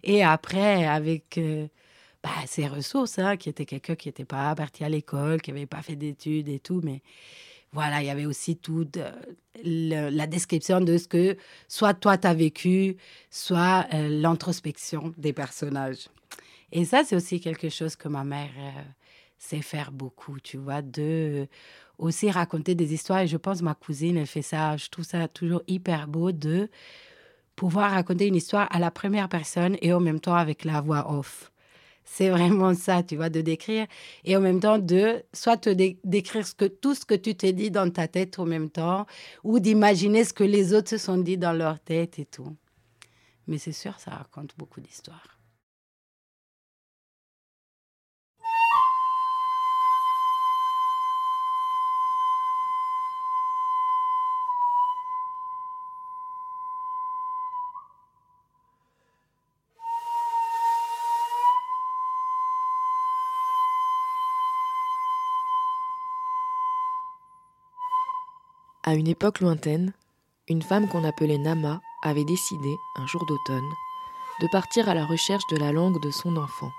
[0.05, 1.37] Et après, avec...
[1.39, 1.67] euh,
[2.23, 5.67] bah, ses ressources, hein, qui était quelqu'un qui n'était pas parti à l'école, qui n'avait
[5.67, 7.03] pas fait d'études et tout, mais
[7.73, 8.99] voilà, il y avait aussi toute
[9.65, 12.97] la description de ce que soit toi tu as vécu,
[13.31, 16.09] soit euh, l'introspection des personnages.
[16.73, 18.83] Et ça, c'est aussi quelque chose que ma mère euh,
[19.41, 21.47] sait faire beaucoup, tu vois, de euh,
[21.99, 23.21] aussi raconter des histoires.
[23.21, 26.69] Et je pense ma cousine, elle fait ça, je trouve ça toujours hyper beau de
[27.57, 31.11] pouvoir raconter une histoire à la première personne et en même temps avec la voix
[31.11, 31.51] off.
[32.05, 33.87] C'est vraiment ça, tu vois, de décrire
[34.25, 37.35] et en même temps de soit te dé- décrire ce que, tout ce que tu
[37.35, 39.07] t'es dit dans ta tête en même temps
[39.45, 42.57] ou d'imaginer ce que les autres se sont dit dans leur tête et tout.
[43.47, 45.40] Mais c'est sûr, ça raconte beaucoup d'histoires.
[68.91, 69.93] À une époque lointaine,
[70.49, 73.71] une femme qu'on appelait Nama avait décidé, un jour d'automne,
[74.41, 76.73] de partir à la recherche de la langue de son enfant.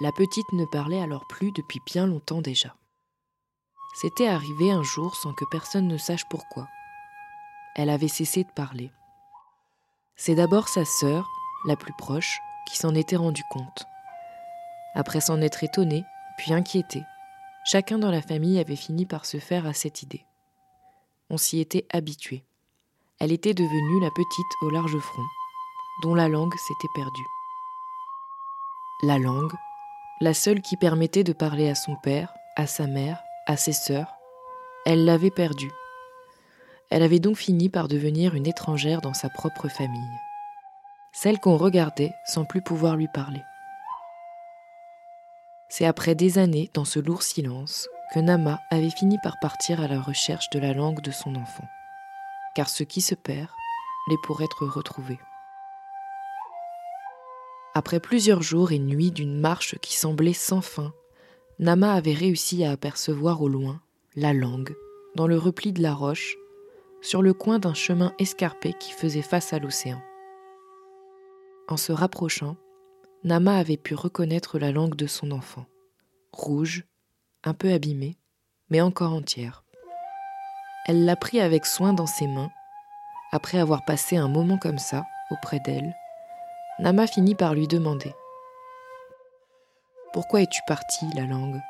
[0.00, 2.74] La petite ne parlait alors plus depuis bien longtemps déjà.
[3.94, 6.66] C'était arrivé un jour sans que personne ne sache pourquoi.
[7.76, 8.90] Elle avait cessé de parler.
[10.16, 11.30] C'est d'abord sa sœur,
[11.64, 13.84] la plus proche, qui s'en était rendu compte.
[14.96, 16.02] Après s'en être étonnée,
[16.38, 17.04] puis inquiétée,
[17.64, 20.26] chacun dans la famille avait fini par se faire à cette idée
[21.32, 22.44] on s'y était habitué.
[23.18, 25.24] Elle était devenue la petite au large front,
[26.02, 27.26] dont la langue s'était perdue.
[29.02, 29.54] La langue,
[30.20, 34.14] la seule qui permettait de parler à son père, à sa mère, à ses sœurs,
[34.84, 35.72] elle l'avait perdue.
[36.90, 40.18] Elle avait donc fini par devenir une étrangère dans sa propre famille,
[41.14, 43.40] celle qu'on regardait sans plus pouvoir lui parler.
[45.70, 49.88] C'est après des années dans ce lourd silence que Nama avait fini par partir à
[49.88, 51.64] la recherche de la langue de son enfant.
[52.54, 53.48] Car ce qui se perd
[54.06, 55.18] l'est pour être retrouvé.
[57.74, 60.92] Après plusieurs jours et nuits d'une marche qui semblait sans fin,
[61.58, 63.80] Nama avait réussi à apercevoir au loin
[64.14, 64.76] la langue,
[65.14, 66.36] dans le repli de la roche,
[67.00, 70.02] sur le coin d'un chemin escarpé qui faisait face à l'océan.
[71.66, 72.56] En se rapprochant,
[73.24, 75.64] Nama avait pu reconnaître la langue de son enfant,
[76.32, 76.84] rouge,
[77.44, 78.16] un peu abîmée,
[78.70, 79.64] mais encore entière.
[80.86, 82.50] Elle l'a pris avec soin dans ses mains.
[83.32, 85.94] Après avoir passé un moment comme ça, auprès d'elle,
[86.78, 88.14] Nama finit par lui demander
[90.12, 91.60] Pourquoi es-tu partie, la langue?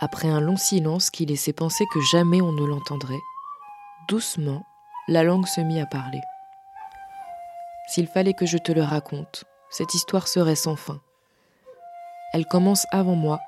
[0.00, 3.20] Après un long silence qui laissait penser que jamais on ne l'entendrait,
[4.08, 4.64] doucement,
[5.06, 6.20] la langue se mit à parler.
[7.88, 11.00] S'il fallait que je te le raconte, cette histoire serait sans fin.
[12.32, 13.38] Elle commence avant moi,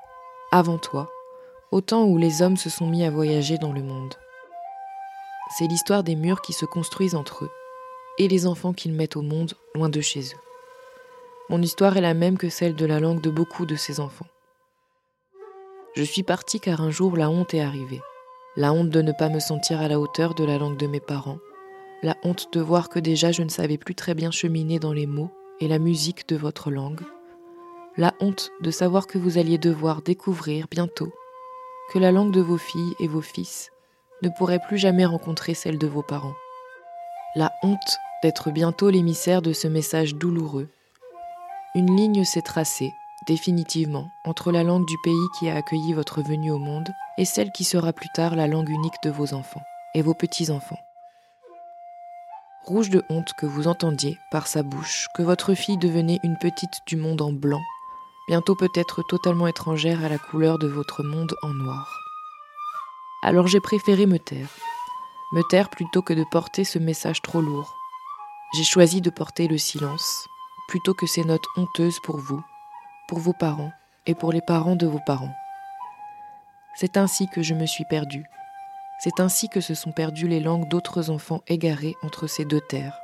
[0.51, 1.11] avant toi,
[1.71, 4.13] au temps où les hommes se sont mis à voyager dans le monde.
[5.57, 7.51] C'est l'histoire des murs qui se construisent entre eux
[8.17, 10.39] et les enfants qu'ils mettent au monde loin de chez eux.
[11.49, 14.27] Mon histoire est la même que celle de la langue de beaucoup de ces enfants.
[15.95, 18.01] Je suis partie car un jour la honte est arrivée.
[18.55, 20.99] La honte de ne pas me sentir à la hauteur de la langue de mes
[20.99, 21.39] parents.
[22.03, 25.07] La honte de voir que déjà je ne savais plus très bien cheminer dans les
[25.07, 27.01] mots et la musique de votre langue.
[27.99, 31.11] La honte de savoir que vous alliez devoir découvrir bientôt
[31.91, 33.71] que la langue de vos filles et vos fils
[34.21, 36.35] ne pourrait plus jamais rencontrer celle de vos parents.
[37.35, 40.69] La honte d'être bientôt l'émissaire de ce message douloureux.
[41.73, 42.93] Une ligne s'est tracée,
[43.25, 47.51] définitivement, entre la langue du pays qui a accueilli votre venue au monde et celle
[47.51, 49.63] qui sera plus tard la langue unique de vos enfants
[49.95, 50.79] et vos petits-enfants.
[52.63, 56.81] Rouge de honte que vous entendiez, par sa bouche, que votre fille devenait une petite
[56.85, 57.61] du monde en blanc,
[58.27, 61.99] bientôt peut-être totalement étrangère à la couleur de votre monde en noir.
[63.23, 64.49] Alors j'ai préféré me taire.
[65.31, 67.75] Me taire plutôt que de porter ce message trop lourd.
[68.53, 70.27] J'ai choisi de porter le silence,
[70.67, 72.41] plutôt que ces notes honteuses pour vous,
[73.07, 73.71] pour vos parents
[74.05, 75.33] et pour les parents de vos parents.
[76.75, 78.25] C'est ainsi que je me suis perdue.
[78.99, 82.97] C'est ainsi que se sont perdues les langues d'autres enfants égarés entre ces deux terres.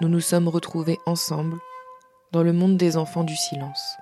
[0.00, 1.58] Nous nous sommes retrouvés ensemble
[2.34, 3.96] dans le monde des enfants du silence.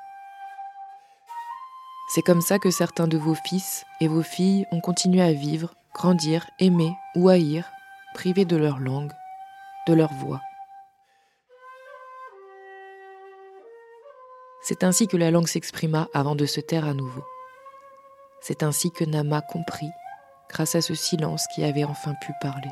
[2.08, 5.74] C'est comme ça que certains de vos fils et vos filles ont continué à vivre,
[5.92, 7.70] grandir, aimer ou haïr,
[8.14, 9.12] privés de leur langue,
[9.86, 10.40] de leur voix.
[14.62, 17.24] C'est ainsi que la langue s'exprima avant de se taire à nouveau.
[18.40, 19.90] C'est ainsi que Nama comprit,
[20.48, 22.70] grâce à ce silence qui avait enfin pu parler.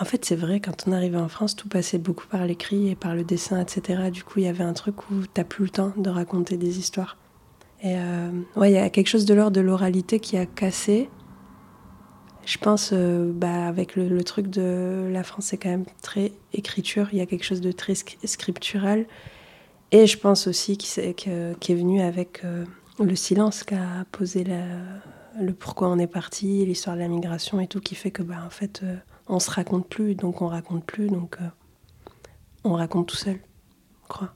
[0.00, 2.96] En fait, c'est vrai, quand on arrivait en France, tout passait beaucoup par l'écrit et
[2.96, 4.10] par le dessin, etc.
[4.10, 6.78] Du coup, il y avait un truc où t'as plus le temps de raconter des
[6.78, 7.16] histoires.
[7.80, 11.08] Et euh, ouais, il y a quelque chose de l'ordre de l'oralité qui a cassé.
[12.44, 17.08] Je pense, euh, bah, avec le, truc de la France, c'est quand même très écriture.
[17.12, 19.06] Il y a quelque chose de très scriptural.
[19.92, 22.64] Et je pense aussi qui est, venu avec euh,
[22.98, 24.44] le silence qu'a posé
[25.40, 28.42] le pourquoi on est parti, l'histoire de la migration et tout, qui fait que, bah,
[28.44, 28.96] en fait, euh,
[29.26, 31.48] on se raconte plus, donc on raconte plus, donc euh,
[32.64, 33.38] on raconte tout seul,
[34.02, 34.34] je crois.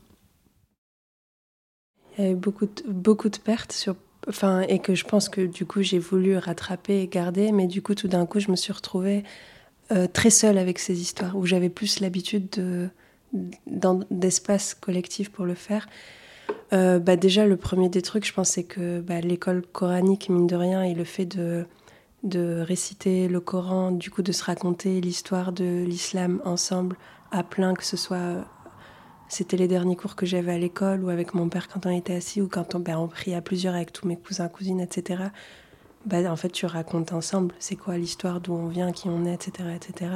[2.17, 3.95] Il y avait beaucoup de, beaucoup de pertes sur,
[4.29, 7.83] enfin, et que je pense que du coup j'ai voulu rattraper et garder, mais du
[7.83, 9.25] coup tout d'un coup je me suis retrouvée
[9.91, 12.91] euh, très seule avec ces histoires, où j'avais plus l'habitude de,
[14.11, 15.89] d'espace collectif pour le faire.
[16.73, 20.47] Euh, bah déjà, le premier des trucs, je pense, c'est que bah, l'école coranique, mine
[20.47, 21.65] de rien, et le fait de,
[22.23, 26.97] de réciter le Coran, du coup de se raconter l'histoire de l'islam ensemble
[27.31, 28.45] à plein, que ce soit
[29.29, 32.15] c'était les derniers cours que j'avais à l'école ou avec mon père quand on était
[32.15, 35.25] assis ou quand on, ben, on prie à plusieurs avec tous mes cousins, cousines, etc.
[36.07, 39.35] Ben, en fait, tu racontes ensemble c'est quoi l'histoire, d'où on vient, qui on est,
[39.35, 39.69] etc.
[39.77, 40.11] etc.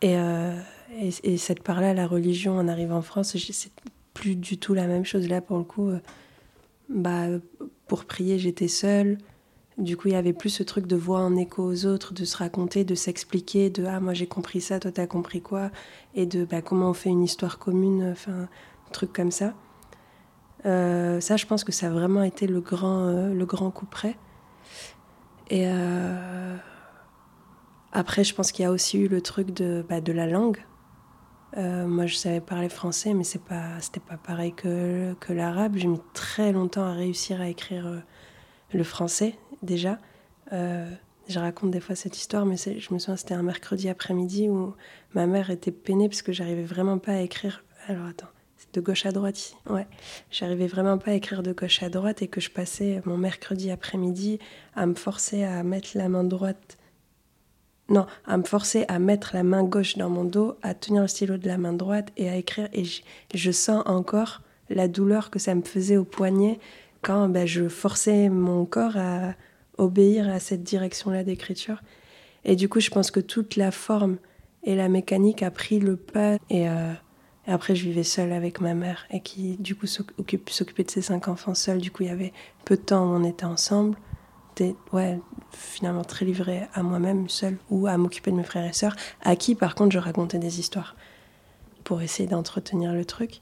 [0.00, 0.58] Et, euh,
[0.98, 3.72] et, cette part-là, la religion, en arrivant en France, c'est
[4.14, 5.28] plus du tout la même chose.
[5.28, 6.00] Là, pour le coup, euh,
[6.88, 7.26] bah,
[7.86, 9.18] pour prier, j'étais seule.
[9.78, 12.24] Du coup, il y avait plus ce truc de voix en écho aux autres, de
[12.24, 15.70] se raconter, de s'expliquer, de ah moi j'ai compris ça, toi t'as compris quoi,
[16.14, 18.48] et de bah, comment on fait une histoire commune, enfin
[18.92, 19.54] truc comme ça.
[20.66, 23.86] Euh, ça, je pense que ça a vraiment été le grand, euh, le grand coup
[23.86, 24.16] près.
[25.50, 26.56] Et euh,
[27.92, 30.58] après, je pense qu'il y a aussi eu le truc de, bah, de la langue.
[31.56, 35.74] Moi, je savais parler français, mais c'est pas, c'était pas pareil que, que l'arabe.
[35.76, 38.02] J'ai mis très longtemps à réussir à écrire
[38.72, 39.98] le français déjà.
[40.52, 40.90] Euh,
[41.28, 44.74] je raconte des fois cette histoire, mais je me souviens, c'était un mercredi après-midi où
[45.14, 47.64] ma mère était peinée parce que j'arrivais vraiment pas à écrire.
[47.86, 49.54] Alors attends, c'est de gauche à droite ici.
[49.70, 49.86] Ouais,
[50.30, 53.70] j'arrivais vraiment pas à écrire de gauche à droite et que je passais mon mercredi
[53.70, 54.40] après-midi
[54.74, 56.76] à me forcer à mettre la main droite.
[57.88, 61.08] Non, à me forcer à mettre la main gauche dans mon dos, à tenir le
[61.08, 62.68] stylo de la main droite et à écrire.
[62.72, 62.84] Et
[63.34, 66.58] je, sens encore la douleur que ça me faisait au poignet
[67.02, 69.34] quand ben, je forçais mon corps à
[69.78, 71.82] obéir à cette direction-là d'écriture.
[72.44, 74.18] Et du coup, je pense que toute la forme
[74.64, 76.36] et la mécanique a pris le pas.
[76.50, 76.92] Et, euh,
[77.46, 81.28] après, je vivais seule avec ma mère et qui, du coup, s'occupait de ses cinq
[81.28, 81.78] enfants seule.
[81.78, 82.32] Du coup, il y avait
[82.64, 83.96] peu de temps où on était ensemble.
[84.56, 85.18] J'étais, ouais,
[85.50, 89.34] finalement très livrée à moi-même, seule, ou à m'occuper de mes frères et sœurs, à
[89.34, 90.94] qui, par contre, je racontais des histoires
[91.84, 93.40] pour essayer d'entretenir le truc.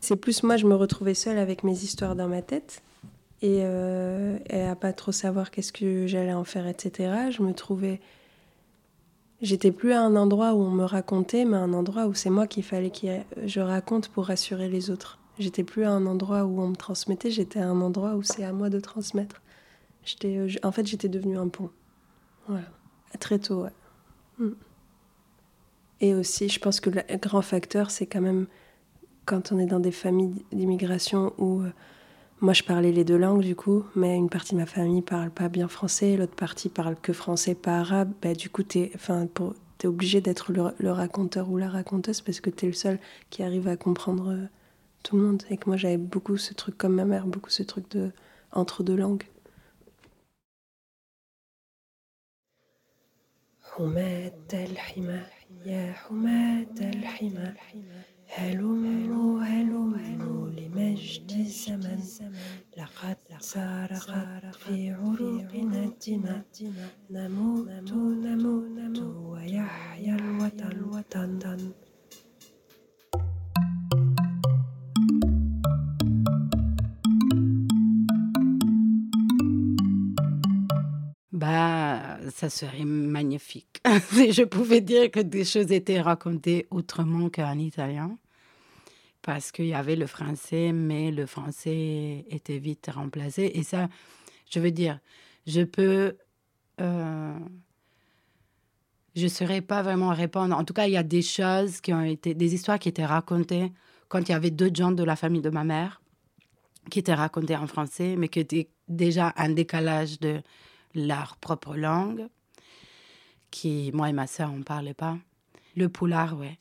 [0.00, 2.82] C'est plus moi, je me retrouvais seule avec mes histoires dans ma tête
[3.42, 7.30] et, euh, et à pas trop savoir qu'est-ce que j'allais en faire, etc.
[7.30, 8.00] Je me trouvais.
[9.42, 12.30] J'étais plus à un endroit où on me racontait, mais à un endroit où c'est
[12.30, 13.08] moi qu'il fallait que
[13.44, 15.18] je raconte pour rassurer les autres.
[15.40, 18.44] J'étais plus à un endroit où on me transmettait, j'étais à un endroit où c'est
[18.44, 19.42] à moi de transmettre.
[20.04, 21.70] J'étais, euh, en fait, j'étais devenue un pont.
[22.46, 22.66] Voilà.
[23.18, 23.70] Très tôt, ouais.
[24.38, 24.52] Mm.
[26.00, 28.46] Et aussi, je pense que le grand facteur, c'est quand même
[29.24, 31.72] quand on est dans des familles d'immigration où euh,
[32.41, 35.31] moi je parlais les deux langues du coup, mais une partie de ma famille parle
[35.31, 39.27] pas bien français, l'autre partie parle que français, pas arabe, bah, du coup t'es, enfin,
[39.27, 42.99] pour, t'es obligé d'être le, le, raconteur ou la raconteuse parce que t'es le seul
[43.29, 44.45] qui arrive à comprendre euh,
[45.03, 45.43] tout le monde.
[45.49, 48.11] Et que moi, j'avais beaucoup ce truc comme ma mère, beaucoup ce truc de
[48.51, 49.23] entre deux langues.
[53.77, 55.21] حماة الحمى
[55.65, 57.53] يا حماة الحمى
[58.34, 62.00] هلموا هلموا لمجد الزمن.
[62.78, 66.44] لقد سارقت في عروقنا الدماء
[67.10, 70.82] نموت نموت ويحيا الوطن.
[70.92, 71.72] وطن
[81.42, 81.81] Bah,
[82.30, 83.80] ça serait magnifique.
[84.12, 88.16] si je pouvais dire que des choses étaient racontées autrement qu'en italien.
[89.22, 93.52] Parce qu'il y avait le français, mais le français était vite remplacé.
[93.54, 93.88] Et ça,
[94.50, 94.98] je veux dire,
[95.46, 96.16] je peux.
[96.80, 97.38] euh,
[99.14, 100.56] je ne saurais pas vraiment répondre.
[100.56, 102.34] En tout cas, il y a des choses qui ont été.
[102.34, 103.72] des histoires qui étaient racontées
[104.08, 106.02] quand il y avait deux gens de la famille de ma mère
[106.90, 110.42] qui étaient racontées en français, mais qui étaient déjà un décalage de
[110.94, 112.28] leur propre langue,
[113.50, 115.18] qui, moi et ma sœur, on ne parlait pas.
[115.76, 116.58] Le poulard, ouais.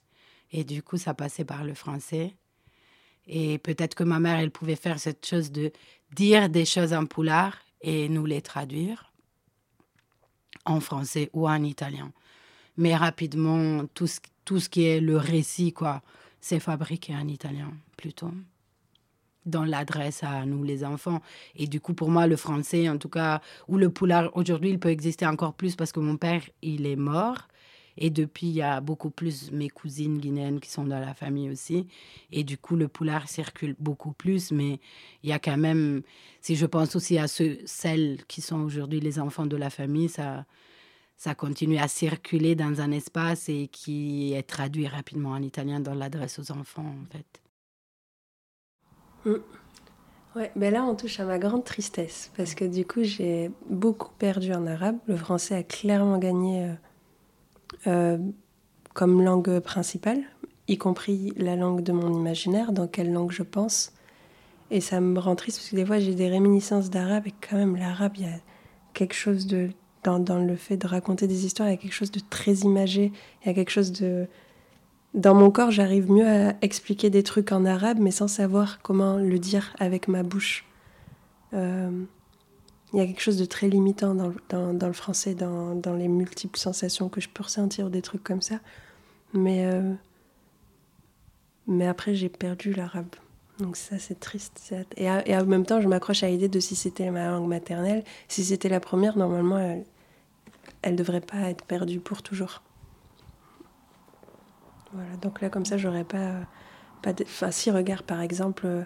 [0.52, 2.36] Et du coup, ça passait par le français.
[3.28, 5.72] Et peut-être que ma mère, elle pouvait faire cette chose de
[6.14, 9.12] dire des choses en poulard et nous les traduire
[10.66, 12.12] en français ou en italien.
[12.78, 16.02] Mais rapidement, tout ce, tout ce qui est le récit, quoi,
[16.40, 18.32] c'est fabriqué en italien plutôt
[19.46, 21.22] dans l'adresse à nous les enfants.
[21.56, 24.80] Et du coup, pour moi, le français, en tout cas, ou le poulard, aujourd'hui, il
[24.80, 27.48] peut exister encore plus parce que mon père, il est mort.
[27.98, 31.50] Et depuis, il y a beaucoup plus mes cousines guinéennes qui sont dans la famille
[31.50, 31.88] aussi.
[32.32, 34.52] Et du coup, le poulard circule beaucoup plus.
[34.52, 34.80] Mais
[35.24, 36.02] il y a quand même,
[36.40, 40.08] si je pense aussi à ceux, celles qui sont aujourd'hui les enfants de la famille,
[40.08, 40.46] ça,
[41.18, 45.94] ça continue à circuler dans un espace et qui est traduit rapidement en italien dans
[45.94, 47.42] l'adresse aux enfants, en fait.
[49.26, 49.36] Mm.
[50.36, 54.12] Ouais, ben là on touche à ma grande tristesse parce que du coup j'ai beaucoup
[54.18, 54.98] perdu en arabe.
[55.08, 56.74] Le français a clairement gagné euh,
[57.88, 58.18] euh,
[58.94, 60.22] comme langue principale,
[60.70, 63.92] y compris la langue de mon imaginaire, dans quelle langue je pense.
[64.70, 67.58] Et ça me rend triste parce que des fois j'ai des réminiscences d'arabe et quand
[67.58, 68.40] même l'arabe, il y a
[68.94, 69.70] quelque chose de
[70.04, 72.54] dans, dans le fait de raconter des histoires, il y a quelque chose de très
[72.54, 73.12] imagé,
[73.44, 74.28] il y a quelque chose de
[75.14, 79.18] dans mon corps, j'arrive mieux à expliquer des trucs en arabe, mais sans savoir comment
[79.18, 80.66] le dire avec ma bouche.
[81.54, 82.06] Euh,
[82.94, 87.08] Il y a quelque chose de très limitant dans, le- français, dans, les multiples sensations
[87.10, 88.60] que je peux ressentir, des trucs comme ça.
[89.34, 89.94] Mais, euh,
[91.68, 93.16] mais après, j'ai perdu l'arabe.
[93.60, 94.74] Donc ça, c'est triste.
[94.98, 98.04] Et, et en même temps, je m'accroche à l'idée de si c'était ma langue maternelle.
[98.28, 99.86] Si c'était la première, normalement, elle,
[100.82, 102.62] elle devrait pas être perdue pour toujours.
[104.94, 106.32] Voilà, donc là, comme ça, j'aurais pas.
[107.02, 107.24] pas de...
[107.24, 108.84] Enfin, si, regarde, par exemple, euh,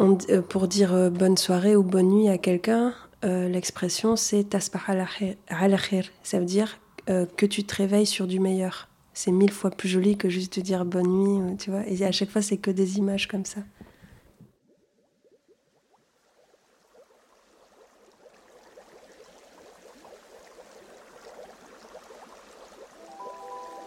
[0.00, 2.94] euh, pour dire euh, bonne soirée ou bonne nuit à quelqu'un,
[3.24, 6.04] euh, l'expression c'est tasbah khair.
[6.22, 6.78] Ça veut dire
[7.10, 8.88] euh, que tu te réveilles sur du meilleur.
[9.12, 11.86] C'est mille fois plus joli que juste de dire bonne nuit, tu vois.
[11.86, 13.60] Et à chaque fois, c'est que des images comme ça.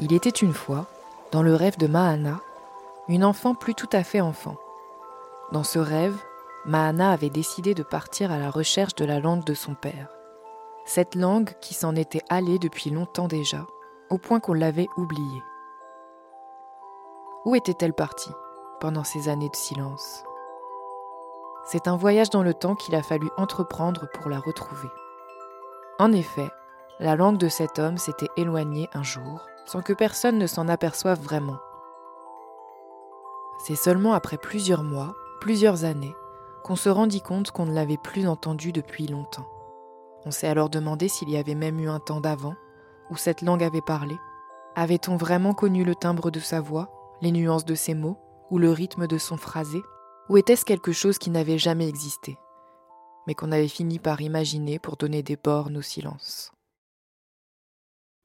[0.06, 0.88] Il était une fois,
[1.32, 2.42] dans le rêve de Mahana,
[3.08, 4.58] une enfant plus tout à fait enfant.
[5.54, 6.18] Dans ce rêve,
[6.66, 10.10] Mahana avait décidé de partir à la recherche de la langue de son père.
[10.84, 13.66] Cette langue qui s'en était allée depuis longtemps déjà,
[14.10, 15.42] au point qu'on l'avait oubliée.
[17.46, 18.32] Où était-elle partie
[18.82, 20.26] pendant ces années de silence?
[21.66, 24.90] C'est un voyage dans le temps qu'il a fallu entreprendre pour la retrouver.
[25.98, 26.50] En effet,
[27.00, 31.22] la langue de cet homme s'était éloignée un jour, sans que personne ne s'en aperçoive
[31.22, 31.58] vraiment.
[33.66, 36.16] C'est seulement après plusieurs mois, plusieurs années,
[36.64, 39.48] qu'on se rendit compte qu'on ne l'avait plus entendu depuis longtemps.
[40.26, 42.56] On s'est alors demandé s'il y avait même eu un temps d'avant,
[43.10, 44.18] où cette langue avait parlé.
[44.76, 46.90] Avait-on vraiment connu le timbre de sa voix,
[47.22, 48.18] les nuances de ses mots,
[48.50, 49.82] ou le rythme de son phrasé?
[50.30, 52.38] Ou était-ce quelque chose qui n'avait jamais existé,
[53.28, 56.54] mais qu'on avait fini par imaginer pour donner des bornes au silence?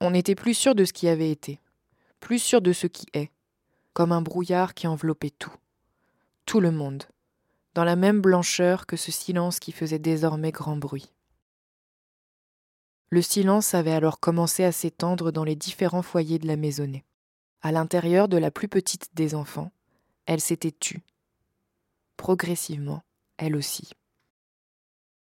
[0.00, 1.60] On n'était plus sûr de ce qui avait été,
[2.20, 3.30] plus sûr de ce qui est,
[3.92, 5.54] comme un brouillard qui enveloppait tout,
[6.46, 7.04] tout le monde,
[7.74, 11.12] dans la même blancheur que ce silence qui faisait désormais grand bruit.
[13.10, 17.04] Le silence avait alors commencé à s'étendre dans les différents foyers de la maisonnée.
[17.62, 19.72] À l'intérieur de la plus petite des enfants,
[20.26, 21.02] elle s'était tue.
[22.16, 23.02] Progressivement,
[23.38, 23.90] elle aussi.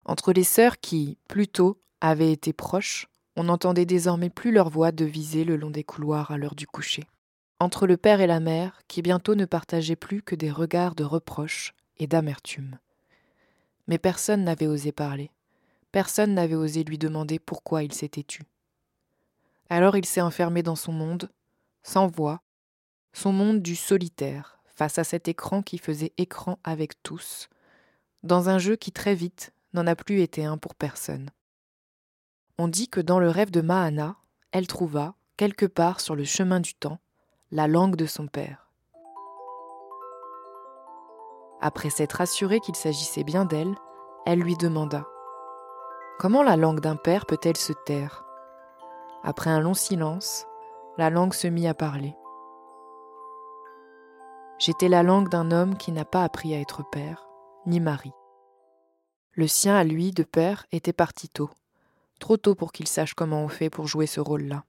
[0.06, 4.92] Entre les sœurs qui, plus tôt, avaient été proches, on n'entendait désormais plus leur voix
[4.92, 7.04] deviser le long des couloirs à l'heure du coucher.
[7.62, 11.04] entre le père et la mère qui bientôt ne partageaient plus que des regards de
[11.04, 12.80] reproche et d'amertume.
[13.86, 15.30] Mais personne n'avait osé parler,
[15.92, 18.42] personne n'avait osé lui demander pourquoi il s'était tu.
[19.70, 21.30] Alors il s'est enfermé dans son monde,
[21.84, 22.42] sans voix,
[23.14, 27.48] son monde du solitaire, face à cet écran qui faisait écran avec tous,
[28.24, 31.30] dans un jeu qui très vite n'en a plus été un pour personne.
[32.58, 34.16] On dit que dans le rêve de Mahana,
[34.52, 37.00] elle trouva, quelque part sur le chemin du temps,
[37.52, 38.70] la langue de son père.
[41.62, 43.76] Après s'être assurée qu'il s'agissait bien d'elle,
[44.26, 45.06] elle lui demanda
[46.20, 48.24] Comment la langue d'un père peut-elle se taire?
[49.24, 50.46] Après un long silence,
[50.98, 52.16] la langue se mit à parler.
[54.60, 57.28] J'étais la langue d'un homme qui n'a pas appris à être père,
[57.66, 58.12] ni mari.
[59.32, 61.50] Le sien à lui, de père, était parti tôt,
[62.22, 64.64] trop tôt pour qu'il sache comment on fait pour jouer ce rôle-là.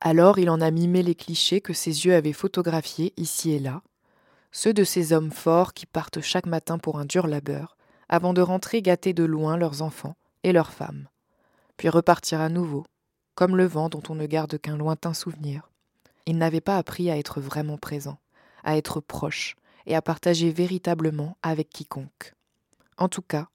[0.00, 3.82] Alors il en a mimé les clichés que ses yeux avaient photographiés ici et là,
[4.50, 7.76] ceux de ces hommes forts qui partent chaque matin pour un dur labeur,
[8.08, 11.08] avant de rentrer gâter de loin leurs enfants et leurs femmes,
[11.76, 12.84] puis repartir à nouveau,
[13.34, 15.70] comme le vent dont on ne garde qu'un lointain souvenir.
[16.24, 18.18] Il n'avait pas appris à être vraiment présent,
[18.64, 22.34] à être proche et à partager véritablement avec quiconque.
[22.96, 23.48] En tout cas,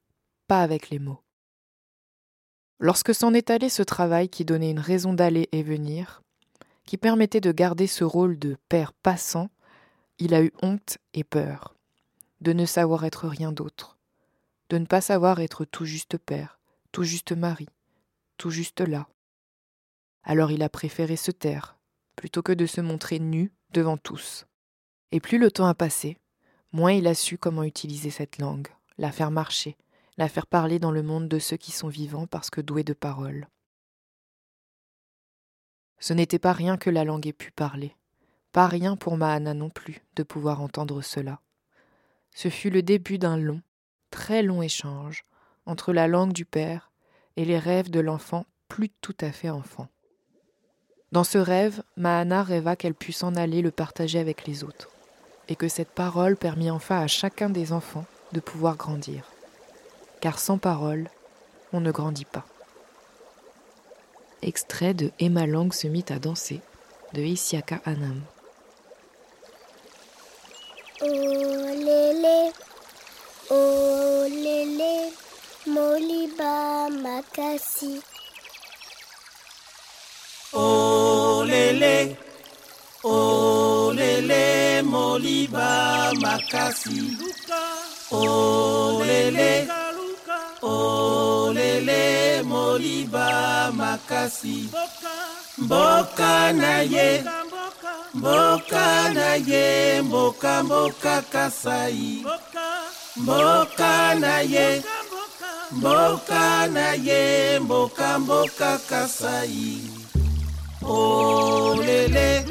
[0.47, 1.20] pas avec les mots.
[2.83, 6.23] Lorsque s'en est allé ce travail qui donnait une raison d'aller et venir,
[6.87, 9.51] qui permettait de garder ce rôle de père passant,
[10.17, 11.75] il a eu honte et peur,
[12.41, 13.99] de ne savoir être rien d'autre,
[14.69, 16.59] de ne pas savoir être tout juste père,
[16.91, 17.67] tout juste mari,
[18.37, 19.07] tout juste là.
[20.23, 21.77] Alors il a préféré se taire,
[22.15, 24.47] plutôt que de se montrer nu devant tous.
[25.11, 26.17] Et plus le temps a passé,
[26.71, 29.77] moins il a su comment utiliser cette langue, la faire marcher,
[30.17, 32.93] la faire parler dans le monde de ceux qui sont vivants parce que doués de
[32.93, 33.47] parole.
[35.99, 37.95] Ce n'était pas rien que la langue ait pu parler,
[38.51, 41.41] pas rien pour Mahana non plus de pouvoir entendre cela.
[42.33, 43.61] Ce fut le début d'un long,
[44.09, 45.25] très long échange
[45.65, 46.91] entre la langue du père
[47.35, 49.87] et les rêves de l'enfant plus tout à fait enfant.
[51.11, 54.89] Dans ce rêve, Mahana rêva qu'elle pût s'en aller le partager avec les autres,
[55.49, 59.30] et que cette parole permit enfin à chacun des enfants de pouvoir grandir.
[60.21, 61.09] Car sans parole,
[61.73, 62.45] on ne grandit pas.
[64.43, 66.61] Extrait de Emma Lang se mit à danser
[67.13, 68.21] de Isiaka Anam.
[71.01, 72.51] Oh lélé,
[73.49, 75.11] oh lélé,
[75.65, 78.01] Moliba Makasi.
[80.53, 82.15] Oh lélé,
[83.03, 87.17] oh lélé, Moliba Makasi.
[88.11, 89.65] Oh lélé,
[91.53, 94.69] lélé, Moliba Makasi.
[95.57, 96.53] Mboka.
[96.53, 97.23] Na ye,
[98.13, 102.25] mboka na ye, mboka mboka Kasai.
[103.17, 104.15] Mboka.
[104.19, 104.81] Na ye,
[105.71, 109.81] mboka na ye, mboka mboka Kasai.
[110.83, 112.45] Oh lele,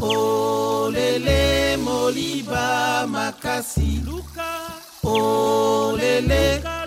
[0.00, 4.02] oh lele, Moliba Makasi.
[5.04, 6.81] Oh lele, oh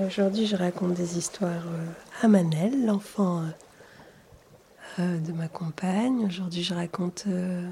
[0.00, 1.86] Aujourd'hui, je raconte des histoires euh,
[2.22, 3.46] à Manel, l'enfant euh,
[5.00, 6.24] euh, de ma compagne.
[6.24, 7.24] Aujourd'hui, je raconte.
[7.26, 7.68] euh,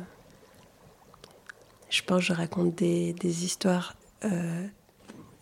[1.88, 3.94] je pense je raconte des, des histoires,
[4.24, 4.66] euh,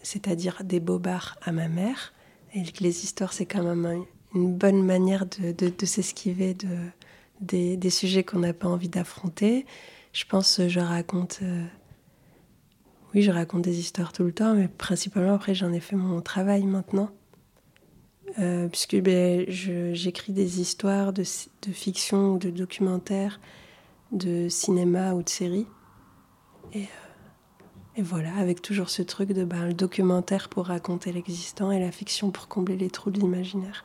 [0.03, 2.13] c'est-à-dire des bobards à ma mère.
[2.53, 4.05] Et les histoires, c'est quand même
[4.35, 9.67] une bonne manière de, s'esquiver de, des, sujets qu'on n'a pas envie d'affronter.
[10.13, 11.41] Je pense que je raconte.
[11.43, 11.65] euh,
[13.15, 16.21] oui, je raconte des histoires tout le temps, mais principalement après j'en ai fait mon
[16.21, 17.11] travail maintenant.
[18.41, 21.23] Euh, puisque ben, j'écris des histoires de,
[21.73, 23.39] fiction ou de documentaires,
[24.11, 25.69] de cinéma ou de séries.
[26.73, 26.87] Et, euh,
[27.97, 31.93] et voilà, avec toujours ce truc de ben, le documentaire pour raconter l'existant et la
[31.93, 33.85] fiction pour combler les trous de l'imaginaire.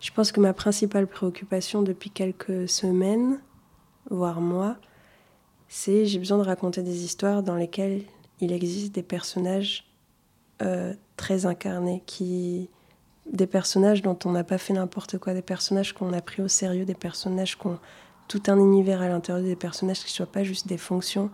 [0.00, 3.40] Je pense que ma principale préoccupation depuis quelques semaines,
[4.10, 4.76] voire mois,
[5.68, 8.02] c'est j'ai besoin de raconter des histoires dans lesquelles
[8.40, 9.86] il existe des personnages
[10.62, 12.68] euh, très incarnés, qui,
[13.30, 16.48] des personnages dont on n'a pas fait n'importe quoi, des personnages qu'on a pris au
[16.48, 17.78] sérieux, des personnages qui ont
[18.28, 21.30] tout un univers à l'intérieur, des personnages qui ne soient pas juste des fonctions,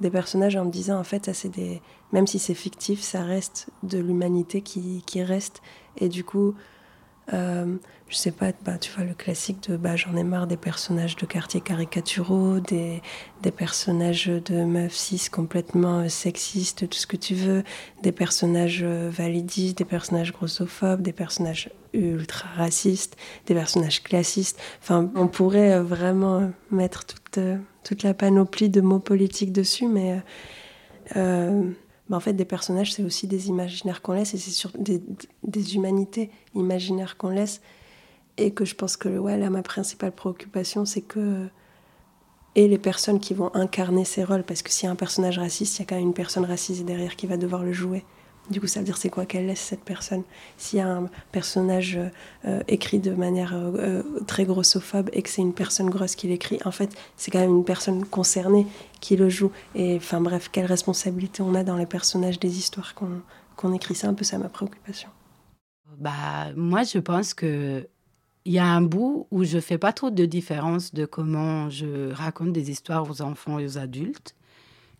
[0.00, 1.80] des personnages en me disant en fait ça des,
[2.12, 5.62] même si c'est fictif, ça reste de l'humanité qui, qui reste.
[5.98, 6.54] Et du coup
[7.32, 7.76] Euh,
[8.08, 11.16] je sais pas, bah, tu vois, le classique de bah, j'en ai marre des personnages
[11.16, 13.00] de quartier caricaturaux, des,
[13.56, 17.64] personnages de meufs cis complètement euh, sexistes, tout ce que tu veux,
[18.02, 23.16] des personnages euh, validistes, des personnages grossophobes, des personnages ultra racistes,
[23.46, 24.60] des personnages classistes.
[24.82, 30.20] Enfin, on pourrait vraiment mettre toute, la panoplie de mots politiques dessus, mais
[32.08, 35.02] bah, en fait, des personnages, c'est aussi des imaginaires qu'on laisse et c'est sur des,
[35.42, 37.60] des humanités imaginaires qu'on laisse.
[38.36, 41.46] Et que je pense que ouais, là, ma principale préoccupation, c'est que.
[42.56, 45.38] Et les personnes qui vont incarner ces rôles, parce que s'il y a un personnage
[45.38, 48.04] raciste, il y a quand même une personne racisée derrière qui va devoir le jouer.
[48.50, 50.22] Du coup, ça veut dire c'est quoi qu'elle laisse cette personne?
[50.58, 51.98] S'il y a un personnage
[52.44, 56.28] euh, écrit de manière euh, euh, très grossophobe et que c'est une personne grosse qui
[56.28, 58.66] l'écrit, en fait, c'est quand même une personne concernée
[59.00, 59.50] qui le joue.
[59.74, 63.22] Et enfin bref, quelle responsabilité on a dans les personnages des histoires qu'on
[63.56, 63.94] qu'on écrit.
[63.94, 65.08] C'est un peu ça ma préoccupation.
[65.98, 67.86] Bah, moi, je pense que
[68.44, 72.12] il y a un bout où je fais pas trop de différence de comment je
[72.12, 74.34] raconte des histoires aux enfants et aux adultes,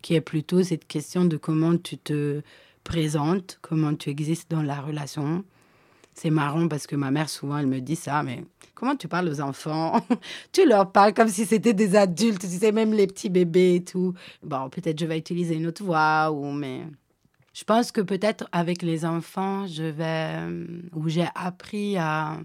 [0.00, 2.40] qui est plutôt cette question de comment tu te
[2.84, 5.44] présentes, comment tu existes dans la relation.
[6.14, 9.28] C'est marrant parce que ma mère, souvent, elle me dit ça, mais comment tu parles
[9.28, 10.00] aux enfants?
[10.52, 13.84] Tu leur parles comme si c'était des adultes, tu sais, même les petits bébés et
[13.84, 14.14] tout.
[14.42, 16.82] Bon, peut-être je vais utiliser une autre voix, ou mais
[17.52, 22.38] je pense que peut-être avec les enfants, je vais, euh, où j'ai appris à,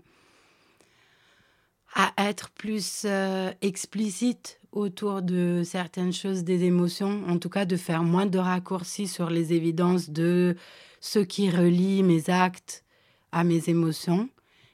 [1.94, 7.76] à être plus euh, explicite autour de certaines choses, des émotions, en tout cas de
[7.76, 10.55] faire moins de raccourcis sur les évidences de
[11.01, 12.84] ce qui relie mes actes
[13.32, 14.30] à mes émotions.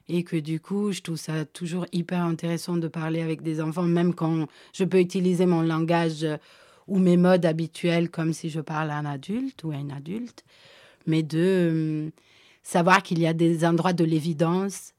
[0.08, 3.84] Et que du coup, je trouve ça toujours hyper intéressant de parler avec des enfants,
[3.84, 6.28] même quand je peux utiliser mon langage
[6.88, 10.44] ou mes modes habituels comme si je parle à un adulte ou à une adulte,
[11.08, 12.10] mais de euh,
[12.62, 14.94] savoir qu'il y a des endroits de l'évidence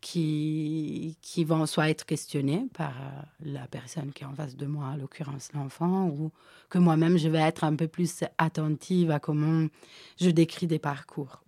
[0.00, 4.66] qui, qui vont soit être questionnés par euh, la personne qui est en face de
[4.66, 6.30] moi, à l'occurrence l'enfant, ou
[6.68, 9.66] que moi-même je vais être un peu plus attentive à comment
[10.20, 11.42] je décris des parcours.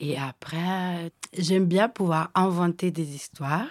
[0.00, 3.70] Et après, j'aime bien pouvoir inventer des histoires,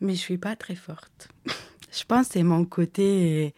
[0.00, 1.28] mais je suis pas très forte.
[1.92, 3.54] je pense que c'est mon côté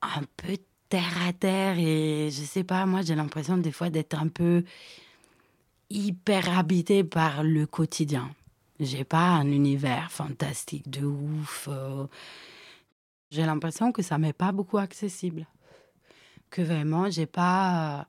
[0.00, 0.56] un peu
[0.88, 4.64] terre à terre et je sais pas, moi j'ai l'impression des fois d'être un peu
[5.92, 8.30] hyper habité par le quotidien.
[8.80, 11.68] J'ai pas un univers fantastique de ouf.
[11.70, 12.06] euh.
[13.30, 15.46] J'ai l'impression que ça m'est pas beaucoup accessible.
[16.50, 18.06] Que vraiment, j'ai pas.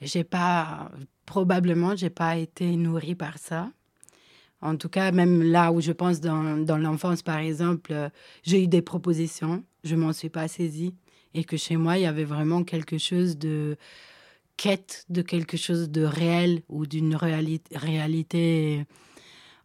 [0.00, 0.90] J'ai pas.
[1.26, 3.70] Probablement, j'ai pas été nourrie par ça.
[4.62, 8.10] En tout cas, même là où je pense dans, dans l'enfance, par exemple,
[8.42, 10.94] j'ai eu des propositions, je m'en suis pas saisie.
[11.32, 13.76] Et que chez moi, il y avait vraiment quelque chose de
[14.60, 18.84] quête de quelque chose de réel ou d'une réali- réalité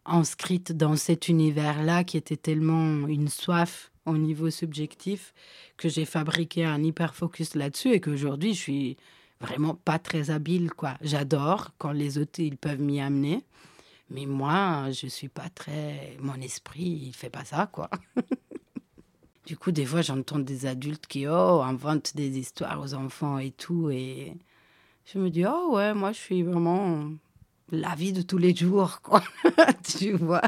[0.06, 5.34] inscrite dans cet univers-là qui était tellement une soif au niveau subjectif
[5.76, 8.96] que j'ai fabriqué un hyper focus là-dessus et qu'aujourd'hui je suis
[9.38, 10.96] vraiment pas très habile quoi.
[11.02, 13.44] J'adore quand les autres ils peuvent m'y amener,
[14.08, 17.90] mais moi je suis pas très mon esprit il fait pas ça quoi.
[19.46, 23.50] du coup des fois j'entends des adultes qui oh inventent des histoires aux enfants et
[23.50, 24.38] tout et
[25.06, 27.10] je me dis, oh ouais, moi je suis vraiment
[27.70, 29.22] la vie de tous les jours, quoi.
[29.98, 30.42] tu vois.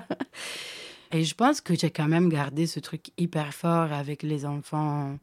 [1.12, 5.18] Et je pense que j'ai quand même gardé ce truc hyper fort avec les enfants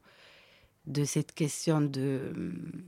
[0.86, 2.82] de cette question de hum,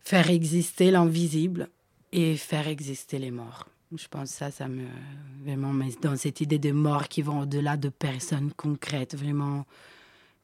[0.00, 1.68] faire exister l'invisible
[2.12, 3.68] et faire exister les morts.
[3.94, 4.84] Je pense que ça, ça me
[5.42, 9.16] vraiment mais dans cette idée de mort qui vont au-delà de personnes concrètes.
[9.16, 9.64] Vraiment,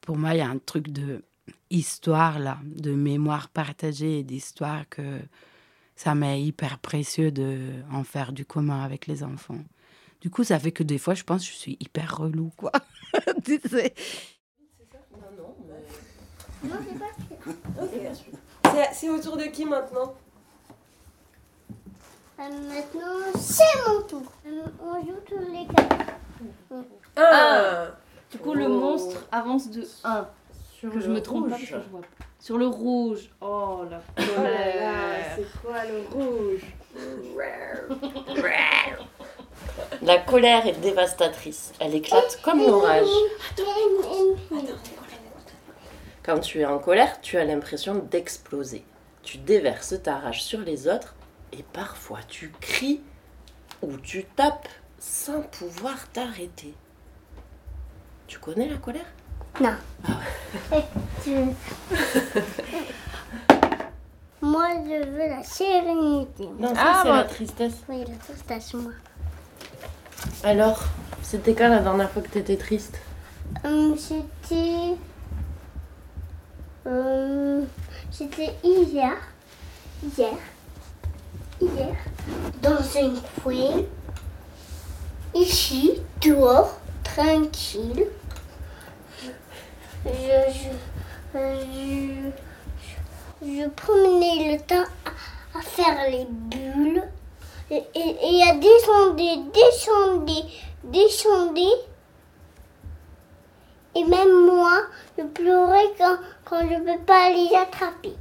[0.00, 1.22] pour moi, il y a un truc de
[1.74, 5.18] histoire là, de mémoire partagée et d'histoire que
[5.96, 7.58] ça m'est hyper précieux de
[7.92, 9.58] en faire du commun avec les enfants.
[10.20, 12.72] Du coup, ça fait que des fois, je pense que je suis hyper relou, quoi.
[13.44, 13.92] Tu sais.
[18.92, 20.14] C'est au tour de qui maintenant?
[22.40, 24.32] Euh, maintenant, c'est mon tour.
[24.46, 26.14] Euh, On joue tous les quatre.
[27.16, 27.86] Ah
[28.30, 30.26] Du coup, le monstre avance de 1.
[30.84, 31.70] Sur Que je le me trompe pas rouge.
[31.70, 32.06] parce que je vois pas.
[32.38, 33.30] Sur le rouge.
[33.40, 35.36] Oh la Oh là là, colère.
[35.36, 36.60] c'est quoi le rouge?
[40.02, 41.72] La colère est dévastatrice.
[41.80, 43.06] Elle éclate comme l'orage.
[46.22, 48.84] Quand tu es en colère, tu as l'impression d'exploser.
[49.22, 51.14] Tu déverses ta rage sur les autres
[51.52, 53.00] et parfois tu cries
[53.82, 54.68] ou tu tapes
[54.98, 56.74] sans pouvoir t'arrêter.
[58.26, 59.06] Tu connais la colère?
[59.60, 59.74] Non.
[61.22, 61.30] Tu-
[64.42, 66.48] Moi, je veux la sérénité.
[66.58, 67.14] Non, ça, Ah, c'est bon.
[67.16, 67.72] la tristesse.
[67.88, 68.92] Oui, la tristesse, moi.
[70.42, 70.82] Alors,
[71.22, 72.98] c'était quand la dernière fois que t'étais triste?
[73.64, 74.96] Hum, c'était.
[76.86, 77.66] hum,
[78.10, 79.12] c'était hier.
[80.16, 80.34] Hier.
[81.60, 81.94] Hier.
[82.60, 83.82] Dans un coin.
[85.34, 88.06] Ici, dehors, tranquille.
[90.04, 90.10] Je.
[90.52, 90.70] Je.
[91.34, 92.30] Je,
[93.42, 97.02] je promenais le temps à, à faire les bulles.
[97.70, 100.40] Et a descendu, descendu,
[100.84, 101.70] descendu.
[103.96, 104.82] Et même moi,
[105.18, 108.14] je pleurais quand, quand je ne peux pas les attraper.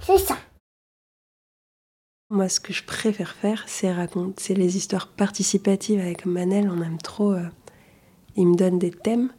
[0.00, 0.38] C'est ça.
[2.30, 6.70] Moi, ce que je préfère faire, c'est raconter, les histoires participatives avec Manel.
[6.70, 7.32] On aime trop.
[7.32, 7.48] euh,
[8.38, 9.30] il me donne des thèmes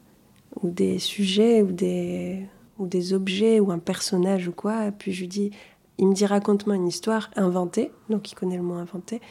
[0.62, 2.46] ou des sujets ou des
[2.78, 4.92] ou des objets ou un personnage ou quoi.
[4.92, 5.52] Puis je lui dis,
[5.98, 7.92] il me dit raconte-moi une histoire inventée.
[8.10, 9.22] Donc il connaît le mot inventé.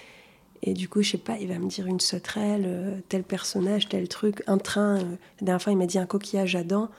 [0.63, 3.89] Et du coup, je sais pas, il va me dire une sauterelle, euh, tel personnage,
[3.89, 4.97] tel truc, un train.
[4.97, 6.91] euh, la dernière fois, il m'a dit un coquillage à dents.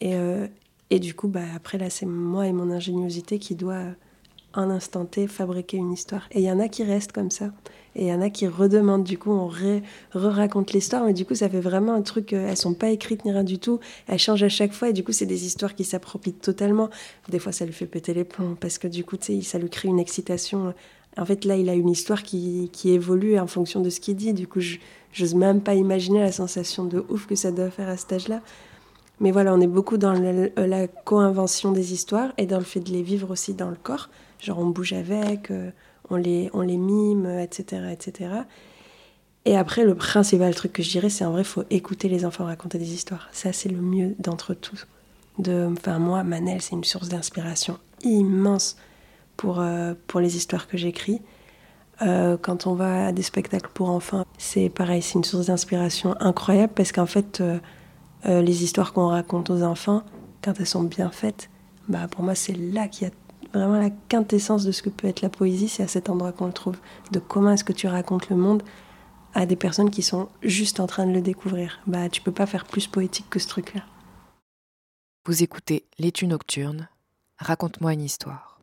[0.00, 0.46] Et, euh,
[0.90, 3.86] et du coup, bah, après, là, c'est moi et mon ingéniosité qui doit,
[4.56, 6.28] un instant T, fabriquer une histoire.
[6.30, 7.50] Et il y en a qui restent comme ça.
[7.96, 9.04] Et il y en a qui redemandent.
[9.04, 11.04] Du coup, on re-raconte l'histoire.
[11.04, 12.32] Mais du coup, ça fait vraiment un truc.
[12.32, 13.80] euh, elles sont pas écrites ni rien du tout.
[14.08, 14.90] Elles changent à chaque fois.
[14.90, 16.90] Et du coup, c'est des histoires qui s'approprient totalement.
[17.28, 18.56] Des fois, ça lui fait péter les plombs.
[18.58, 20.74] Parce que du coup, tu sais, ça lui crée une excitation.
[21.16, 24.16] En fait, là, il a une histoire qui, qui évolue en fonction de ce qu'il
[24.16, 24.32] dit.
[24.32, 24.78] Du coup, je
[25.14, 28.40] j'ose même pas imaginer la sensation de ouf que ça doit faire à cet âge-là.
[29.20, 32.80] Mais voilà, on est beaucoup dans la, la co-invention des histoires et dans le fait
[32.80, 34.10] de les vivre aussi dans le corps.
[34.40, 35.70] Genre, on bouge avec, euh,
[36.10, 38.30] on, les, on les mime, etc., etc.
[39.44, 42.44] Et après, le principal truc que je dirais, c'est en vrai, faut écouter les enfants
[42.44, 43.28] raconter des histoires.
[43.32, 44.86] Ça, c'est le mieux d'entre tous.
[45.38, 48.76] De, enfin, moi, Manel, c'est une source d'inspiration immense
[49.36, 51.20] pour, euh, pour les histoires que j'écris.
[52.02, 56.14] Euh, quand on va à des spectacles pour enfants, c'est pareil, c'est une source d'inspiration
[56.20, 57.42] incroyable parce qu'en fait,
[58.24, 60.02] les histoires qu'on raconte aux enfants,
[60.42, 61.50] quand elles sont bien faites,
[61.88, 63.14] bah, pour moi, c'est là qu'il y a
[63.58, 66.46] vraiment la quintessence de ce que peut être la poésie, c'est à cet endroit qu'on
[66.46, 66.76] le trouve.
[67.12, 68.62] De comment est-ce que tu racontes le monde
[69.34, 71.80] à des personnes qui sont juste en train de le découvrir.
[71.86, 73.82] Bah, tu peux pas faire plus poétique que ce truc-là.
[75.26, 76.88] Vous écoutez L'étue nocturne.
[77.38, 78.60] Raconte-moi une histoire.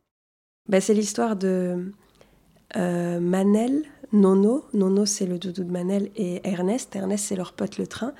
[0.68, 1.92] Bah, c'est l'histoire de
[2.76, 3.82] euh, Manel,
[4.12, 4.64] Nono.
[4.72, 6.96] Nono, c'est le doudou de Manel, et Ernest.
[6.96, 8.12] Ernest, c'est leur pote le train.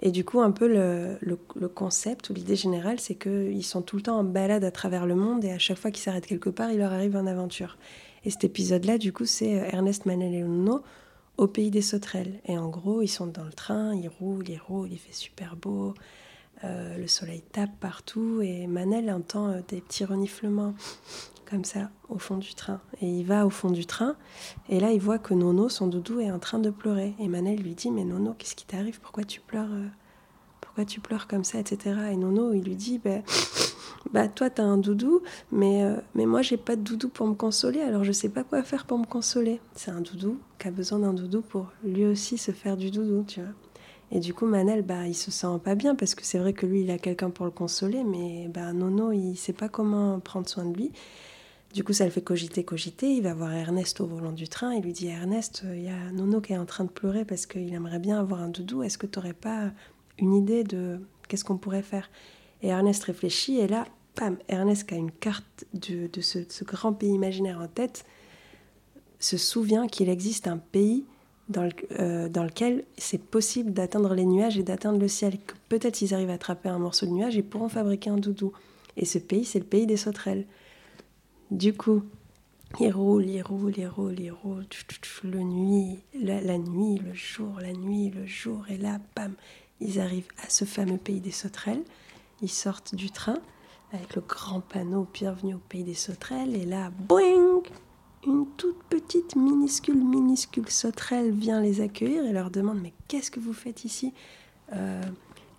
[0.00, 1.36] Et du coup, un peu le,
[1.68, 5.14] concept ou l'idée générale, c'est qu'ils sont tout le temps en balade à travers le
[5.14, 7.78] monde et à chaque fois qu'ils s'arrêtent quelque part, il leur arrive une aventure.
[8.24, 10.82] Et cet épisode-là, du coup, c'est euh, Ernest, Manel et Nono
[11.36, 12.40] au pays des sauterelles.
[12.46, 15.56] Et en gros, ils sont dans le train, ils roulent, ils roulent, il fait super
[15.56, 15.94] beau.
[16.62, 20.74] Euh, le soleil tape partout et Manel entend euh, des petits reniflements
[21.44, 22.80] comme ça au fond du train.
[23.00, 24.16] Et il va au fond du train
[24.68, 27.14] et là il voit que Nono, son doudou, est en train de pleurer.
[27.18, 29.00] Et Manel lui dit Mais Nono, qu'est-ce qui t'arrive?
[29.00, 29.86] Pourquoi tu pleures euh,
[30.60, 31.96] Pourquoi tu pleures comme ça etc.
[32.12, 33.20] Et Nono, il lui dit Bah,
[34.12, 35.22] bah toi t'as un doudou,
[35.52, 38.44] mais, euh, mais moi j'ai pas de doudou pour me consoler, alors je sais pas
[38.44, 39.60] quoi faire pour me consoler.
[39.74, 43.24] C'est un doudou qui a besoin d'un doudou pour lui aussi se faire du doudou,
[43.26, 43.50] tu vois.
[44.14, 46.66] Et du coup, Manel, bah, il se sent pas bien parce que c'est vrai que
[46.66, 50.48] lui, il a quelqu'un pour le consoler, mais bah, Nono, il sait pas comment prendre
[50.48, 50.92] soin de lui.
[51.74, 53.12] Du coup, ça le fait cogiter, cogiter.
[53.12, 54.72] Il va voir Ernest au volant du train.
[54.74, 57.24] Il lui dit Ernest, euh, il y a Nono qui est en train de pleurer
[57.24, 58.84] parce qu'il aimerait bien avoir un doudou.
[58.84, 59.72] Est-ce que tu n'aurais pas
[60.18, 62.08] une idée de qu'est-ce qu'on pourrait faire?
[62.62, 67.10] Et Ernest réfléchit et là, pam, Ernest qui a une carte de, ce, grand pays
[67.10, 68.04] imaginaire en tête
[69.18, 71.04] se souvient qu'il existe un pays
[71.48, 75.38] dans, le- euh, dans lequel c'est possible d'atteindre les nuages et d'atteindre le ciel.
[75.68, 78.52] Peut-être s'ils arrivent à attraper un morceau de nuage, ils pourront fabriquer un doudou.
[78.96, 80.46] Et ce pays, c'est le pays des sauterelles.
[81.50, 82.02] Du coup,
[82.80, 84.64] il roule, il roule, il roule, il roule,
[85.22, 89.34] le nuit, la, la nuit, le jour, la nuit, le jour, et là, bam,
[89.80, 91.82] ils arrivent à ce fameux pays des sauterelles.
[92.42, 93.38] Ils sortent du train
[93.92, 97.62] avec le grand panneau Bienvenue au pays des sauterelles, et là, boing
[98.26, 103.40] une toute petite, minuscule, minuscule sauterelle vient les accueillir et leur demande Mais qu'est-ce que
[103.40, 104.12] vous faites ici?
[104.72, 105.02] Euh,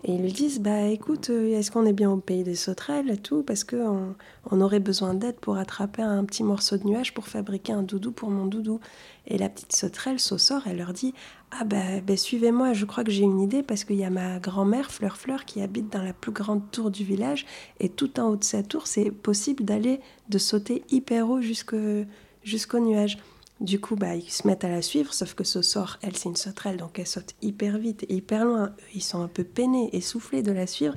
[0.08, 3.10] Et ils lui disent Bah écoute, euh, est-ce qu'on est bien au pays des sauterelles
[3.10, 3.42] et tout?
[3.42, 4.14] Parce qu'on
[4.48, 8.12] on aurait besoin d'aide pour attraper un petit morceau de nuage pour fabriquer un doudou
[8.12, 8.78] pour mon doudou.
[9.26, 11.12] Et la petite sauterelle, Saussor, elle leur dit
[11.50, 14.38] Ah bah, bah, suivez-moi, je crois que j'ai une idée parce qu'il y a ma
[14.38, 17.44] grand-mère, Fleur Fleur, qui habite dans la plus grande tour du village.
[17.80, 19.98] Et tout en haut de sa tour, c'est possible d'aller,
[20.28, 23.18] de sauter hyper haut jusqu'au nuage.
[23.60, 26.28] Du coup, bah, ils se mettent à la suivre, sauf que ce sort, elle, c'est
[26.28, 28.66] une sauterelle, donc elle saute hyper vite et hyper loin.
[28.66, 30.94] Eux, ils sont un peu peinés, essoufflés de la suivre.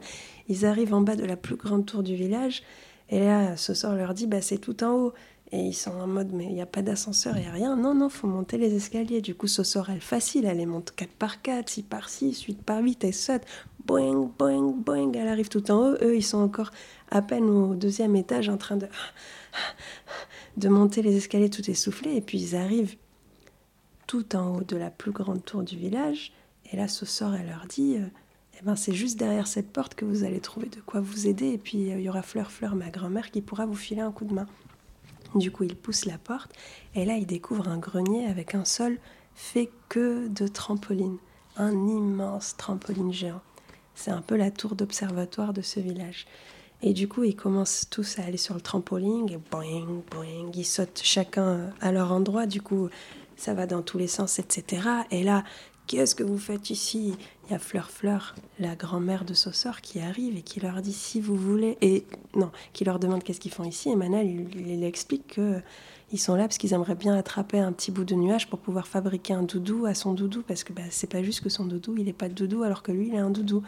[0.50, 2.64] Ils arrivent en bas de la plus grande tour du village,
[3.10, 5.14] et là, ce sort leur dit, bah, c'est tout en haut.
[5.52, 7.76] Et ils sont en mode, mais il n'y a pas d'ascenseur, il n'y a rien.
[7.76, 9.20] Non, non, faut monter les escaliers.
[9.22, 12.44] Du coup, ce sort, elle facile, elle les monte 4 par 4, 6 par 6,
[12.44, 13.42] 8 par 8, elle saute.
[13.84, 15.96] Boing, boing, boing, elle arrive tout en haut.
[16.04, 16.70] Eux, ils sont encore
[17.10, 18.88] à peine au deuxième étage en train de
[20.60, 22.98] de monter les escaliers tout essoufflés, et puis ils arrivent
[24.08, 26.34] tout en haut de la plus grande tour du village,
[26.72, 28.06] et là ce sort elle leur dit euh,
[28.60, 31.48] Eh ben c'est juste derrière cette porte que vous allez trouver de quoi vous aider,
[31.50, 34.12] et puis euh, il y aura Fleur Fleur, ma grand-mère, qui pourra vous filer un
[34.12, 34.48] coup de main.
[35.36, 36.52] Du coup, ils poussent la porte,
[36.96, 38.98] et là ils découvrent un grenier avec un sol
[39.36, 41.18] fait que de trampolines,
[41.56, 43.42] un immense trampoline géant.
[43.96, 46.26] C'est un peu la tour d'observatoire de ce village.
[46.82, 50.66] Et du coup, ils commencent tous à aller sur le trampoline et boing, boing, ils
[50.66, 52.46] sautent chacun à leur endroit.
[52.46, 52.90] Du coup,
[53.36, 54.88] ça va dans tous les sens, etc.
[55.12, 55.44] Et là,
[55.88, 57.16] qu'est-ce que vous faites ici?
[57.46, 60.94] Il y a Fleur Fleur, la grand-mère de Saussor, qui arrive et qui leur dit
[60.94, 61.78] si vous voulez.
[61.82, 62.06] Et
[62.36, 63.90] non, qui leur demande qu'est-ce qu'ils font ici.
[63.90, 65.62] Et Manal, il, explique que.
[66.12, 68.88] Ils sont là parce qu'ils aimeraient bien attraper un petit bout de nuage pour pouvoir
[68.88, 71.98] fabriquer un doudou à son doudou parce que bah, c'est pas juste que son doudou
[72.00, 73.62] il est pas de doudou alors que lui il a un doudou.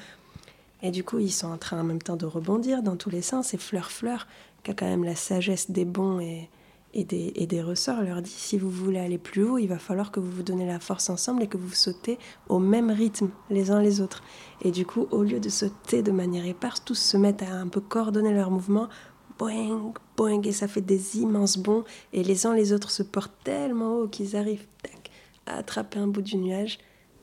[0.84, 3.22] Et du coup, ils sont en train en même temps de rebondir dans tous les
[3.22, 3.54] sens.
[3.54, 4.28] Et Fleur Fleur,
[4.64, 6.50] qui a quand même la sagesse des bons et,
[6.94, 10.32] des ressorts, leur dit si vous voulez aller plus haut, il va falloir que vous
[10.32, 12.18] vous donnez la force ensemble et que vous sautez
[12.50, 14.24] au même rythme les uns les autres.
[14.62, 17.68] Et du coup, au lieu de sauter de manière éparse, tous se mettent à un
[17.68, 18.90] peu coordonner leurs mouvements.
[19.38, 21.84] Boing, boing, et ça fait des immenses bonds.
[22.14, 25.10] Et les uns les autres se portent tellement haut qu'ils arrivent tac,
[25.48, 26.78] à attraper un bout du nuage,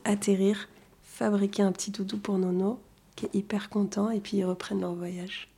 [0.04, 0.68] atterrir,
[1.02, 2.80] fabriquer un petit doudou pour Nono
[3.18, 5.48] qui hyper content et puis ils reprennent leur voyage.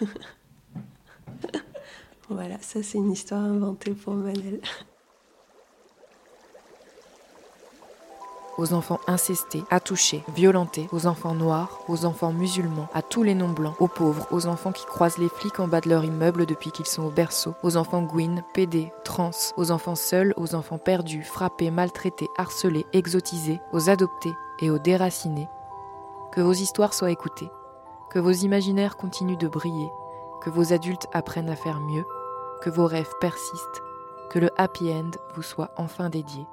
[2.28, 4.60] voilà, ça c'est une histoire inventée pour Manel.
[8.56, 13.74] aux enfants incestés, attouchés, violentés, aux enfants noirs, aux enfants musulmans, à tous les non-blancs,
[13.80, 16.86] aux pauvres, aux enfants qui croisent les flics en bas de leur immeuble depuis qu'ils
[16.86, 21.72] sont au berceau, aux enfants gouines, pédés, trans, aux enfants seuls, aux enfants perdus, frappés,
[21.72, 25.48] maltraités, harcelés, exotisés, aux adoptés et aux déracinés,
[26.34, 27.50] que vos histoires soient écoutées,
[28.10, 29.90] que vos imaginaires continuent de briller,
[30.42, 32.04] que vos adultes apprennent à faire mieux,
[32.60, 33.82] que vos rêves persistent,
[34.30, 36.44] que le happy end vous soit enfin dédié.